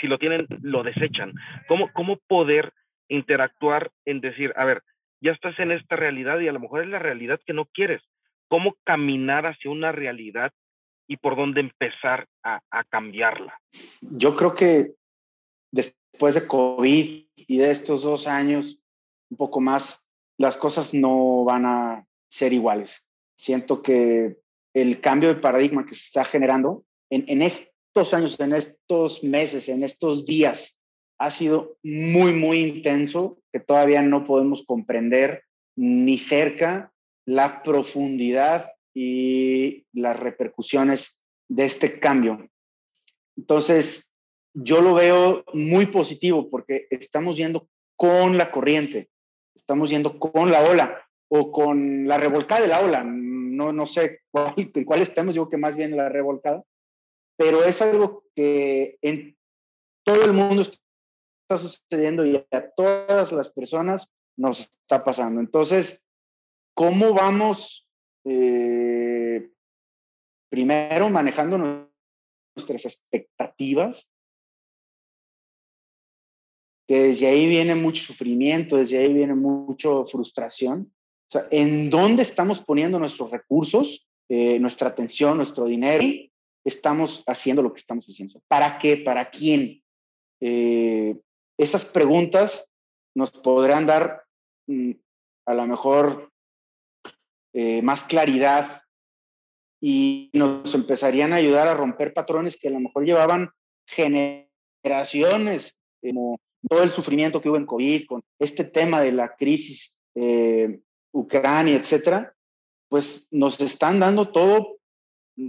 [0.00, 1.32] si lo tienen, lo desechan.
[1.68, 2.72] ¿Cómo, ¿Cómo poder
[3.08, 4.82] interactuar en decir, a ver,
[5.20, 8.02] ya estás en esta realidad y a lo mejor es la realidad que no quieres?
[8.48, 10.52] ¿Cómo caminar hacia una realidad
[11.08, 13.58] y por dónde empezar a, a cambiarla?
[14.02, 14.94] Yo creo que
[15.70, 18.80] después de COVID y de estos dos años,
[19.30, 20.04] un poco más,
[20.38, 23.04] las cosas no van a ser iguales.
[23.36, 24.36] Siento que
[24.76, 29.82] el cambio de paradigma que se está generando en, estos años, en estos meses, en
[29.82, 30.76] estos días,
[31.18, 35.44] ha sido muy, muy intenso, que todavía no podemos comprender
[35.76, 36.92] ni cerca
[37.24, 42.46] la profundidad y las repercusiones de este cambio.
[43.38, 44.12] Entonces,
[44.52, 47.66] yo lo veo muy positivo porque estamos yendo
[47.96, 49.08] con la corriente,
[49.54, 53.04] estamos yendo con la ola o con la revolcada de la ola
[53.56, 54.54] no, no sé cuál,
[54.86, 56.62] cuál estamos, yo que más bien la revolcada,
[57.36, 59.36] pero es algo que en
[60.04, 65.40] todo el mundo está sucediendo y a todas las personas nos está pasando.
[65.40, 66.02] Entonces,
[66.74, 67.88] ¿cómo vamos
[68.24, 69.50] eh,
[70.48, 71.58] primero manejando
[72.54, 74.08] nuestras expectativas?
[76.88, 80.92] Que desde ahí viene mucho sufrimiento, desde ahí viene mucha frustración.
[81.28, 86.04] O sea, ¿en dónde estamos poniendo nuestros recursos, eh, nuestra atención, nuestro dinero?
[86.64, 88.40] Estamos haciendo lo que estamos haciendo.
[88.48, 88.96] ¿Para qué?
[88.96, 89.82] ¿Para quién?
[90.40, 91.16] Eh,
[91.58, 92.68] esas preguntas
[93.14, 94.24] nos podrán dar
[94.68, 94.92] mm,
[95.46, 96.30] a lo mejor
[97.54, 98.82] eh, más claridad
[99.80, 103.50] y nos empezarían a ayudar a romper patrones que a lo mejor llevaban
[103.86, 109.96] generaciones, como todo el sufrimiento que hubo en COVID, con este tema de la crisis
[111.16, 112.34] Ucrania, etcétera,
[112.88, 114.78] pues nos están dando todo,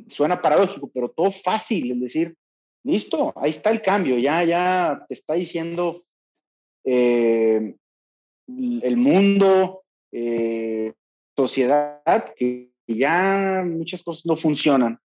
[0.08, 2.36] suena paradójico, pero todo fácil, es decir,
[2.84, 6.04] listo, ahí está el cambio, ya, ya te está diciendo
[6.86, 7.76] eh,
[8.48, 10.94] el mundo, eh,
[11.36, 15.00] sociedad, que ya muchas cosas no funcionan.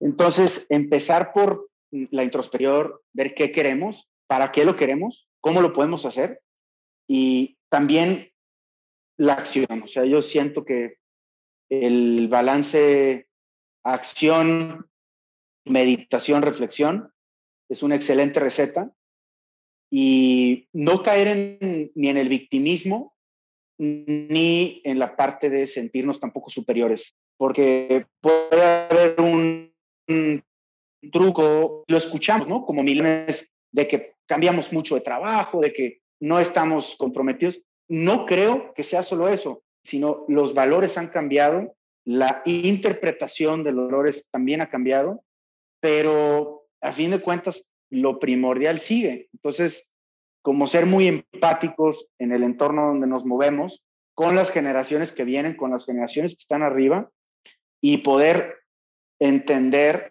[0.00, 6.04] Entonces, empezar por la introspección, ver qué queremos, para qué lo queremos, cómo lo podemos
[6.04, 6.42] hacer
[7.08, 8.30] y también
[9.18, 9.82] la acción.
[9.82, 10.98] O sea, yo siento que
[11.70, 13.28] el balance
[13.84, 14.88] acción,
[15.64, 17.12] meditación, reflexión
[17.68, 18.92] es una excelente receta
[19.90, 21.58] y no caer
[21.94, 23.16] ni en el victimismo
[23.78, 29.74] ni en la parte de sentirnos tampoco superiores, porque puede haber un,
[30.08, 30.42] un
[31.12, 32.64] truco, lo escuchamos, ¿no?
[32.64, 38.72] Como millones de que cambiamos mucho de trabajo, de que no estamos comprometidos no creo
[38.74, 41.74] que sea solo eso, sino los valores han cambiado,
[42.04, 45.22] la interpretación de los valores también ha cambiado,
[45.80, 49.28] pero a fin de cuentas lo primordial sigue.
[49.32, 49.88] Entonces,
[50.42, 53.82] como ser muy empáticos en el entorno donde nos movemos,
[54.14, 57.10] con las generaciones que vienen, con las generaciones que están arriba,
[57.80, 58.54] y poder
[59.20, 60.10] entender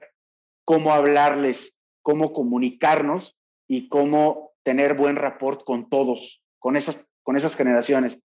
[0.64, 7.56] cómo hablarles, cómo comunicarnos y cómo tener buen rapport con todos, con esas con esas
[7.56, 8.20] generaciones.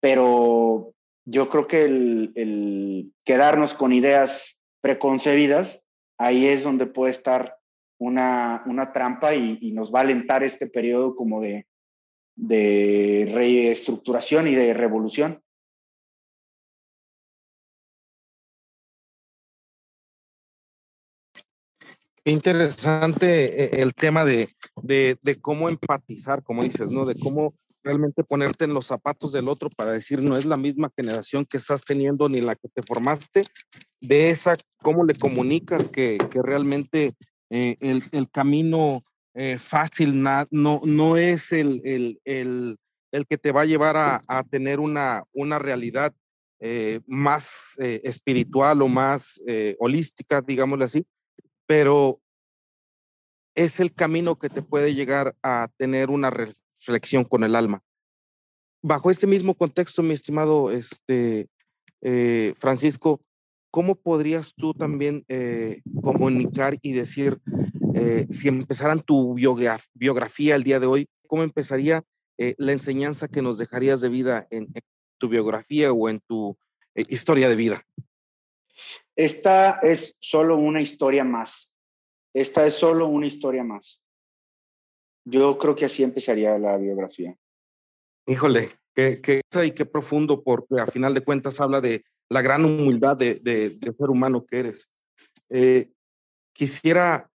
[0.00, 0.92] Pero
[1.24, 5.82] yo creo que el, quedarnos con ideas preconcebidas,
[6.18, 7.56] ahí es donde puede estar
[7.98, 11.68] una, una trampa y, nos va a alentar este periodo como de,
[12.34, 15.40] de reestructuración y de revolución.
[22.24, 24.48] interesante eh, el tema de,
[24.82, 27.04] de, de, cómo empatizar, como dices, ¿no?
[27.04, 30.90] De cómo realmente ponerte en los zapatos del otro para decir no es la misma
[30.96, 33.44] generación que estás teniendo ni la que te formaste,
[34.00, 37.12] de esa, cómo le comunicas que, que realmente
[37.50, 39.02] eh, el, el, camino
[39.34, 42.76] eh, fácil no, no es el, el, el,
[43.12, 46.14] el, que te va a llevar a, a tener una, una realidad
[46.60, 49.40] eh, más espiritual o más
[49.80, 51.06] holística, digámosle así,
[51.66, 52.20] pero
[53.56, 56.30] es el camino que te puede llegar a tener una,
[56.86, 57.82] reflexión con el alma.
[58.82, 61.48] Bajo este mismo contexto, mi estimado este,
[62.00, 63.20] eh, Francisco,
[63.70, 67.38] ¿cómo podrías tú también eh, comunicar y decir,
[67.94, 72.02] eh, si empezaran tu biografía el día de hoy, cómo empezaría
[72.38, 74.72] eh, la enseñanza que nos dejarías de vida en,
[75.18, 76.58] tu biografía o en tu
[76.96, 77.86] historia de vida?
[79.14, 81.72] Esta es solo una historia más.
[82.34, 84.02] Esta es solo una historia más.
[85.24, 87.36] Yo creo que así empezaría la biografía.
[88.26, 92.64] Híjole, qué, qué, y qué profundo, porque a final de cuentas habla de la gran
[92.64, 94.90] humildad de, de, ser humano que eres.
[95.50, 95.90] Eh,
[96.52, 97.30] quisiera,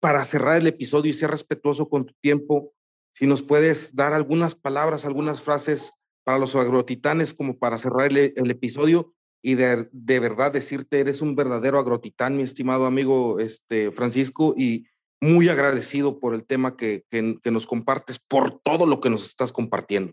[0.00, 2.72] para cerrar el episodio y ser respetuoso con tu tiempo,
[3.12, 5.92] si nos puedes dar algunas palabras, algunas frases
[6.22, 11.34] para los agrotitanes como para cerrar el, episodio y de, de, verdad decirte, eres un
[11.34, 14.86] verdadero agrotitán, mi estimado amigo este, Francisco, y
[15.20, 19.52] muy agradecido por el tema que, que, nos compartes, por todo lo que nos estás
[19.52, 20.12] compartiendo.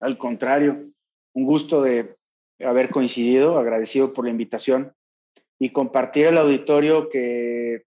[0.00, 0.90] Al contrario,
[1.34, 2.16] un gusto de
[2.60, 4.94] haber coincidido, agradecido por la invitación
[5.58, 7.84] y compartir el auditorio que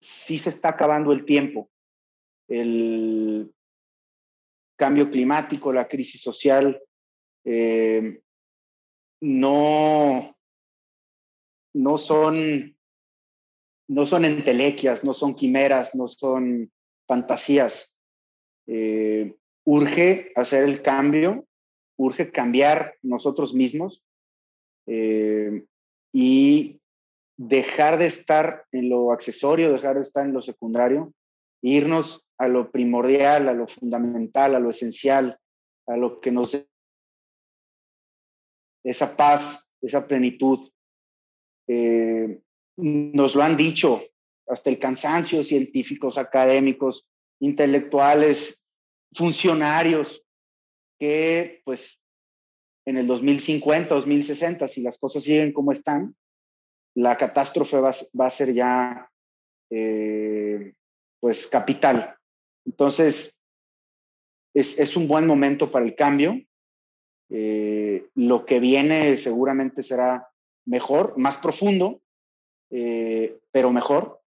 [0.00, 1.68] sí se está acabando el tiempo.
[2.48, 3.52] El
[4.76, 6.80] cambio climático, la crisis social,
[7.44, 8.22] eh,
[9.20, 10.36] no,
[11.74, 12.76] no son
[13.90, 16.70] no son entelequias, no son quimeras, no son
[17.08, 17.92] fantasías.
[18.68, 19.34] Eh,
[19.64, 21.44] urge hacer el cambio,
[21.98, 24.04] urge cambiar nosotros mismos
[24.86, 25.64] eh,
[26.12, 26.80] y
[27.36, 31.12] dejar de estar en lo accesorio, dejar de estar en lo secundario,
[31.60, 35.36] irnos a lo primordial, a lo fundamental, a lo esencial,
[35.88, 36.64] a lo que nos
[38.84, 40.60] esa paz, esa plenitud.
[41.66, 42.40] Eh,
[42.82, 44.02] nos lo han dicho
[44.46, 47.06] hasta el cansancio, científicos, académicos,
[47.40, 48.60] intelectuales,
[49.12, 50.24] funcionarios,
[50.98, 52.00] que pues
[52.84, 56.16] en el 2050, 2060, si las cosas siguen como están,
[56.94, 59.10] la catástrofe va, a ser ya
[59.70, 60.74] eh,
[61.20, 62.16] pues capital.
[62.66, 63.40] Entonces,
[64.54, 66.40] es, un buen momento para el cambio.
[67.30, 70.28] Eh, lo que viene seguramente será
[70.66, 72.02] mejor, más profundo,
[72.70, 74.20] eh, pero mejor.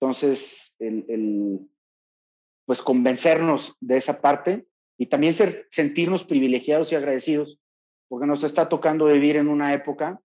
[0.00, 1.68] Entonces, el,
[2.64, 4.66] pues convencernos de esa parte
[4.96, 7.58] y también ser, sentirnos privilegiados y agradecidos,
[8.08, 10.20] porque nos está tocando vivir en una época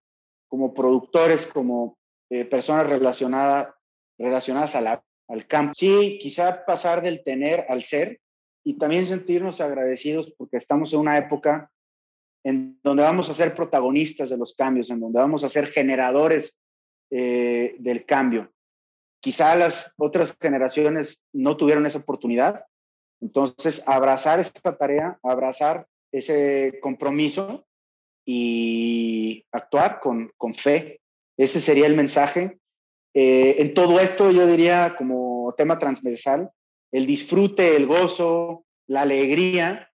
[0.48, 1.98] como productores, como
[2.30, 3.74] eh, personas relacionadas
[4.18, 4.74] relacionadas
[5.28, 5.74] al campo.
[5.74, 8.20] Sí, quizá pasar del tener al ser
[8.64, 11.70] y también sentirnos agradecidos porque estamos en una época
[12.44, 16.56] en donde vamos a ser protagonistas de los cambios, en donde vamos a ser generadores
[17.10, 18.52] eh, del cambio.
[19.20, 22.64] Quizá las otras generaciones no tuvieron esa oportunidad.
[23.20, 27.66] Entonces, abrazar esta tarea, abrazar ese compromiso
[28.24, 31.00] y actuar con, con fe.
[31.36, 32.58] Ese sería el mensaje.
[33.14, 36.50] Eh, en todo esto, yo diría como tema transversal,
[36.92, 39.90] el disfrute, el gozo, la alegría,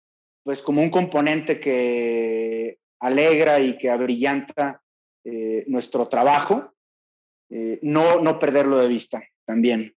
[0.44, 4.82] pues como un componente que alegra y que abrillanta
[5.24, 6.74] eh, nuestro trabajo
[7.50, 9.96] eh, no, no perderlo de vista también.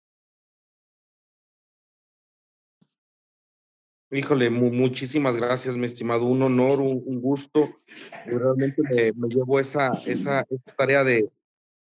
[4.14, 6.26] Híjole, muchísimas gracias, mi estimado.
[6.26, 7.78] Un honor, un, gusto.
[8.26, 10.46] Realmente me, llevo esa, esa,
[10.78, 11.32] tarea de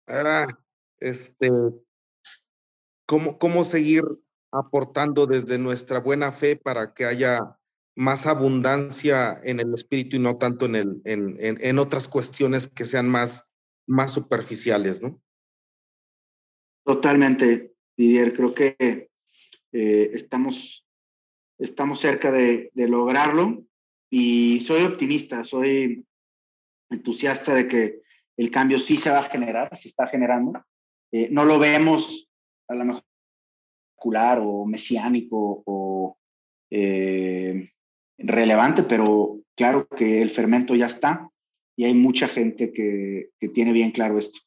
[0.08, 0.48] ah,
[1.00, 1.50] este,
[3.06, 4.04] cómo, cómo seguir
[4.52, 7.58] aportando desde nuestra buena fe para que haya
[7.96, 12.68] más abundancia en el espíritu y no tanto en, el, en, en, en otras cuestiones
[12.68, 13.50] que sean más,
[13.88, 15.22] más superficiales, ¿no?
[16.88, 18.32] Totalmente, Didier.
[18.32, 19.10] Creo que
[19.74, 20.88] eh, estamos,
[21.60, 23.66] estamos cerca de, lograrlo
[24.10, 26.08] y soy optimista, soy
[26.90, 28.02] entusiasta de que
[28.38, 30.64] el cambio sí se va a generar, se está generando.
[31.12, 32.30] Eh, no lo vemos
[32.70, 33.04] a lo mejor
[34.44, 36.18] o mesiánico o
[36.70, 37.70] eh,
[38.18, 41.30] relevante, pero claro que el fermento ya está
[41.76, 44.40] y hay mucha gente que, que tiene bien claro esto.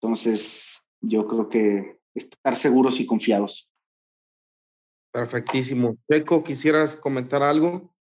[0.00, 3.70] Entonces, yo creo que estar seguros y confiados.
[5.12, 5.96] Perfectísimo.
[6.06, 7.94] Peco, ¿quisieras comentar algo?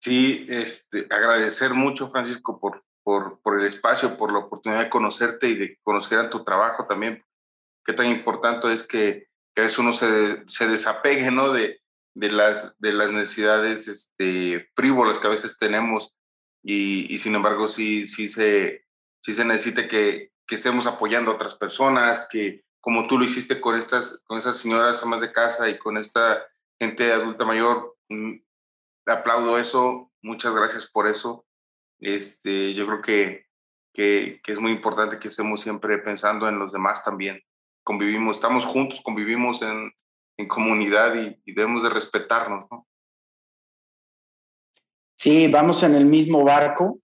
[0.00, 5.48] Sí, este, agradecer mucho, Francisco, por, por, por el espacio, por la oportunidad de conocerte
[5.48, 7.24] y de conocer a tu trabajo también.
[7.84, 11.52] Qué tan importante es que, que a veces uno se, se desapegue ¿no?
[11.52, 11.80] de,
[12.14, 16.14] de, las, de las necesidades este, frívolas que a veces tenemos
[16.62, 18.84] y, y sin embargo sí, sí, se,
[19.22, 23.60] sí se necesita que, que estemos apoyando a otras personas, que como tú lo hiciste
[23.60, 26.46] con estas, con esas señoras amas de casa y con esta
[26.78, 28.34] gente adulta mayor, mm,
[29.06, 31.44] aplaudo eso, muchas gracias por eso.
[31.98, 33.46] Este, yo creo que,
[33.92, 37.42] que, es muy importante que estemos siempre pensando en los demás también.
[37.82, 39.92] Convivimos, estamos juntos, convivimos en,
[40.36, 42.86] en comunidad y, debemos de respetarnos, ¿no?
[45.18, 47.00] Sí, vamos en el mismo barco,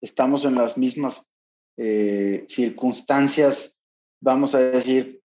[0.00, 1.28] estamos en las mismas
[1.76, 3.78] eh, circunstancias,
[4.20, 5.20] vamos a decir,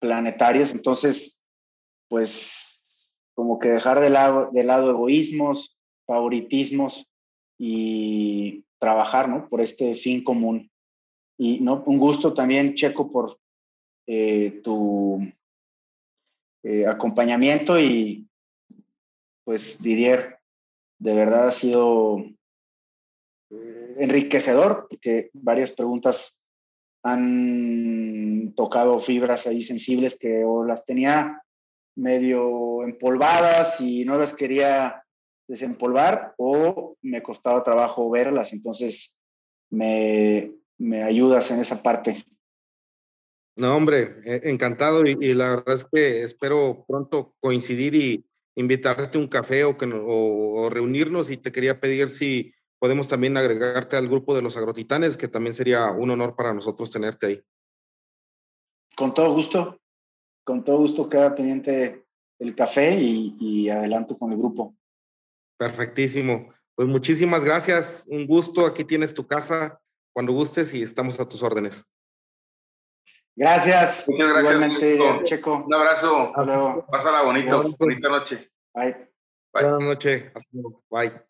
[0.00, 1.40] planetarias, entonces,
[2.08, 5.76] pues, como que dejar de lado, de lado egoísmos,
[6.06, 7.06] favoritismos
[7.58, 9.48] y trabajar, ¿no?
[9.48, 10.70] Por este fin común.
[11.36, 13.38] Y no, un gusto también, Checo, por
[14.06, 15.20] eh, tu
[16.64, 18.26] eh, acompañamiento y
[19.44, 20.38] pues Didier,
[20.98, 22.24] de verdad ha sido
[23.98, 26.40] enriquecedor porque varias preguntas
[27.02, 31.42] han tocado fibras ahí sensibles que o las tenía
[31.96, 35.04] medio empolvadas y no las quería
[35.48, 39.16] desempolvar o me costaba trabajo verlas, entonces
[39.70, 42.24] me, me ayudas en esa parte.
[43.56, 48.24] No, hombre, e, encantado y, la verdad es que espero pronto coincidir y
[48.54, 53.36] invitarte a un café o, que, o, reunirnos y te quería pedir si podemos también
[53.36, 57.42] agregarte al grupo de los agrotitanes, que también sería un honor para nosotros tenerte ahí.
[58.96, 59.80] Con todo gusto,
[60.44, 62.04] con todo gusto queda pendiente
[62.38, 64.74] el café y, y adelanto con el grupo.
[65.56, 66.52] Perfectísimo.
[66.74, 69.80] Pues muchísimas gracias, un gusto, aquí tienes tu casa
[70.12, 71.84] cuando gustes y estamos a tus órdenes.
[73.38, 74.04] Gracias.
[74.08, 74.54] Muchas gracias.
[74.54, 75.62] Igualmente, Checo.
[75.64, 76.22] Un abrazo.
[76.22, 76.86] Hasta luego.
[76.90, 77.62] Pásala bonito.
[77.78, 78.50] Bonita noche.
[78.74, 79.12] Bye.
[79.52, 80.24] Buenas noches.
[80.34, 80.82] Hasta luego.
[80.90, 81.28] Bye.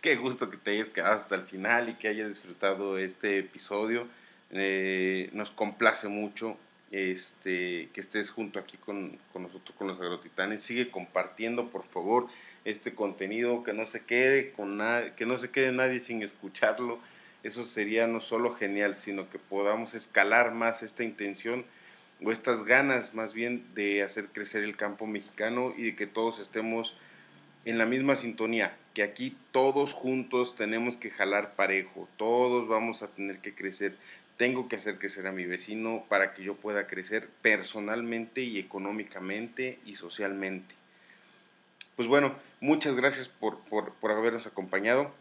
[0.00, 4.06] Qué gusto que te hayas quedado hasta el final y que hayas disfrutado este episodio.
[4.50, 6.56] Eh, nos complace mucho
[6.90, 10.62] este, que estés junto aquí con, con, nosotros, con los agrotitanes.
[10.62, 12.28] Sigue compartiendo, por favor,
[12.64, 16.98] este contenido, que no se quede con nadie, que no se quede nadie sin escucharlo
[17.42, 21.64] eso sería no solo genial, sino que podamos escalar más esta intención
[22.22, 26.38] o estas ganas más bien de hacer crecer el campo mexicano y de que todos
[26.38, 26.96] estemos
[27.64, 33.08] en la misma sintonía, que aquí todos juntos tenemos que jalar parejo, todos vamos a
[33.08, 33.96] tener que crecer,
[34.36, 39.78] tengo que hacer crecer a mi vecino para que yo pueda crecer personalmente y económicamente
[39.84, 40.74] y socialmente.
[41.96, 45.12] Pues bueno, muchas gracias por, por, por habernos acompañado.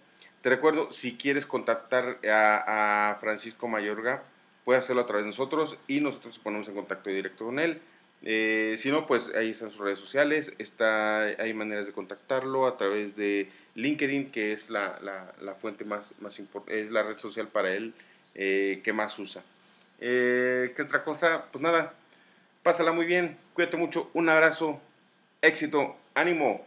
[0.42, 4.24] Te recuerdo, si quieres contactar a, Francisco Mayorga,
[4.64, 7.82] puedes hacerlo a través de nosotros y nosotros nos ponemos en contacto directo con él.
[8.24, 12.76] Eh, si no, pues ahí están sus redes sociales, está, hay maneras de contactarlo a
[12.76, 17.74] través de LinkedIn, que es la, fuente más, más importante, es la red social para
[17.74, 17.94] él
[18.36, 19.42] eh, que más usa.
[20.00, 21.46] Eh, ¿Qué otra cosa?
[21.52, 21.94] Pues nada,
[22.64, 24.82] pásala muy bien, cuídate mucho, un abrazo,
[25.42, 26.66] éxito, ánimo.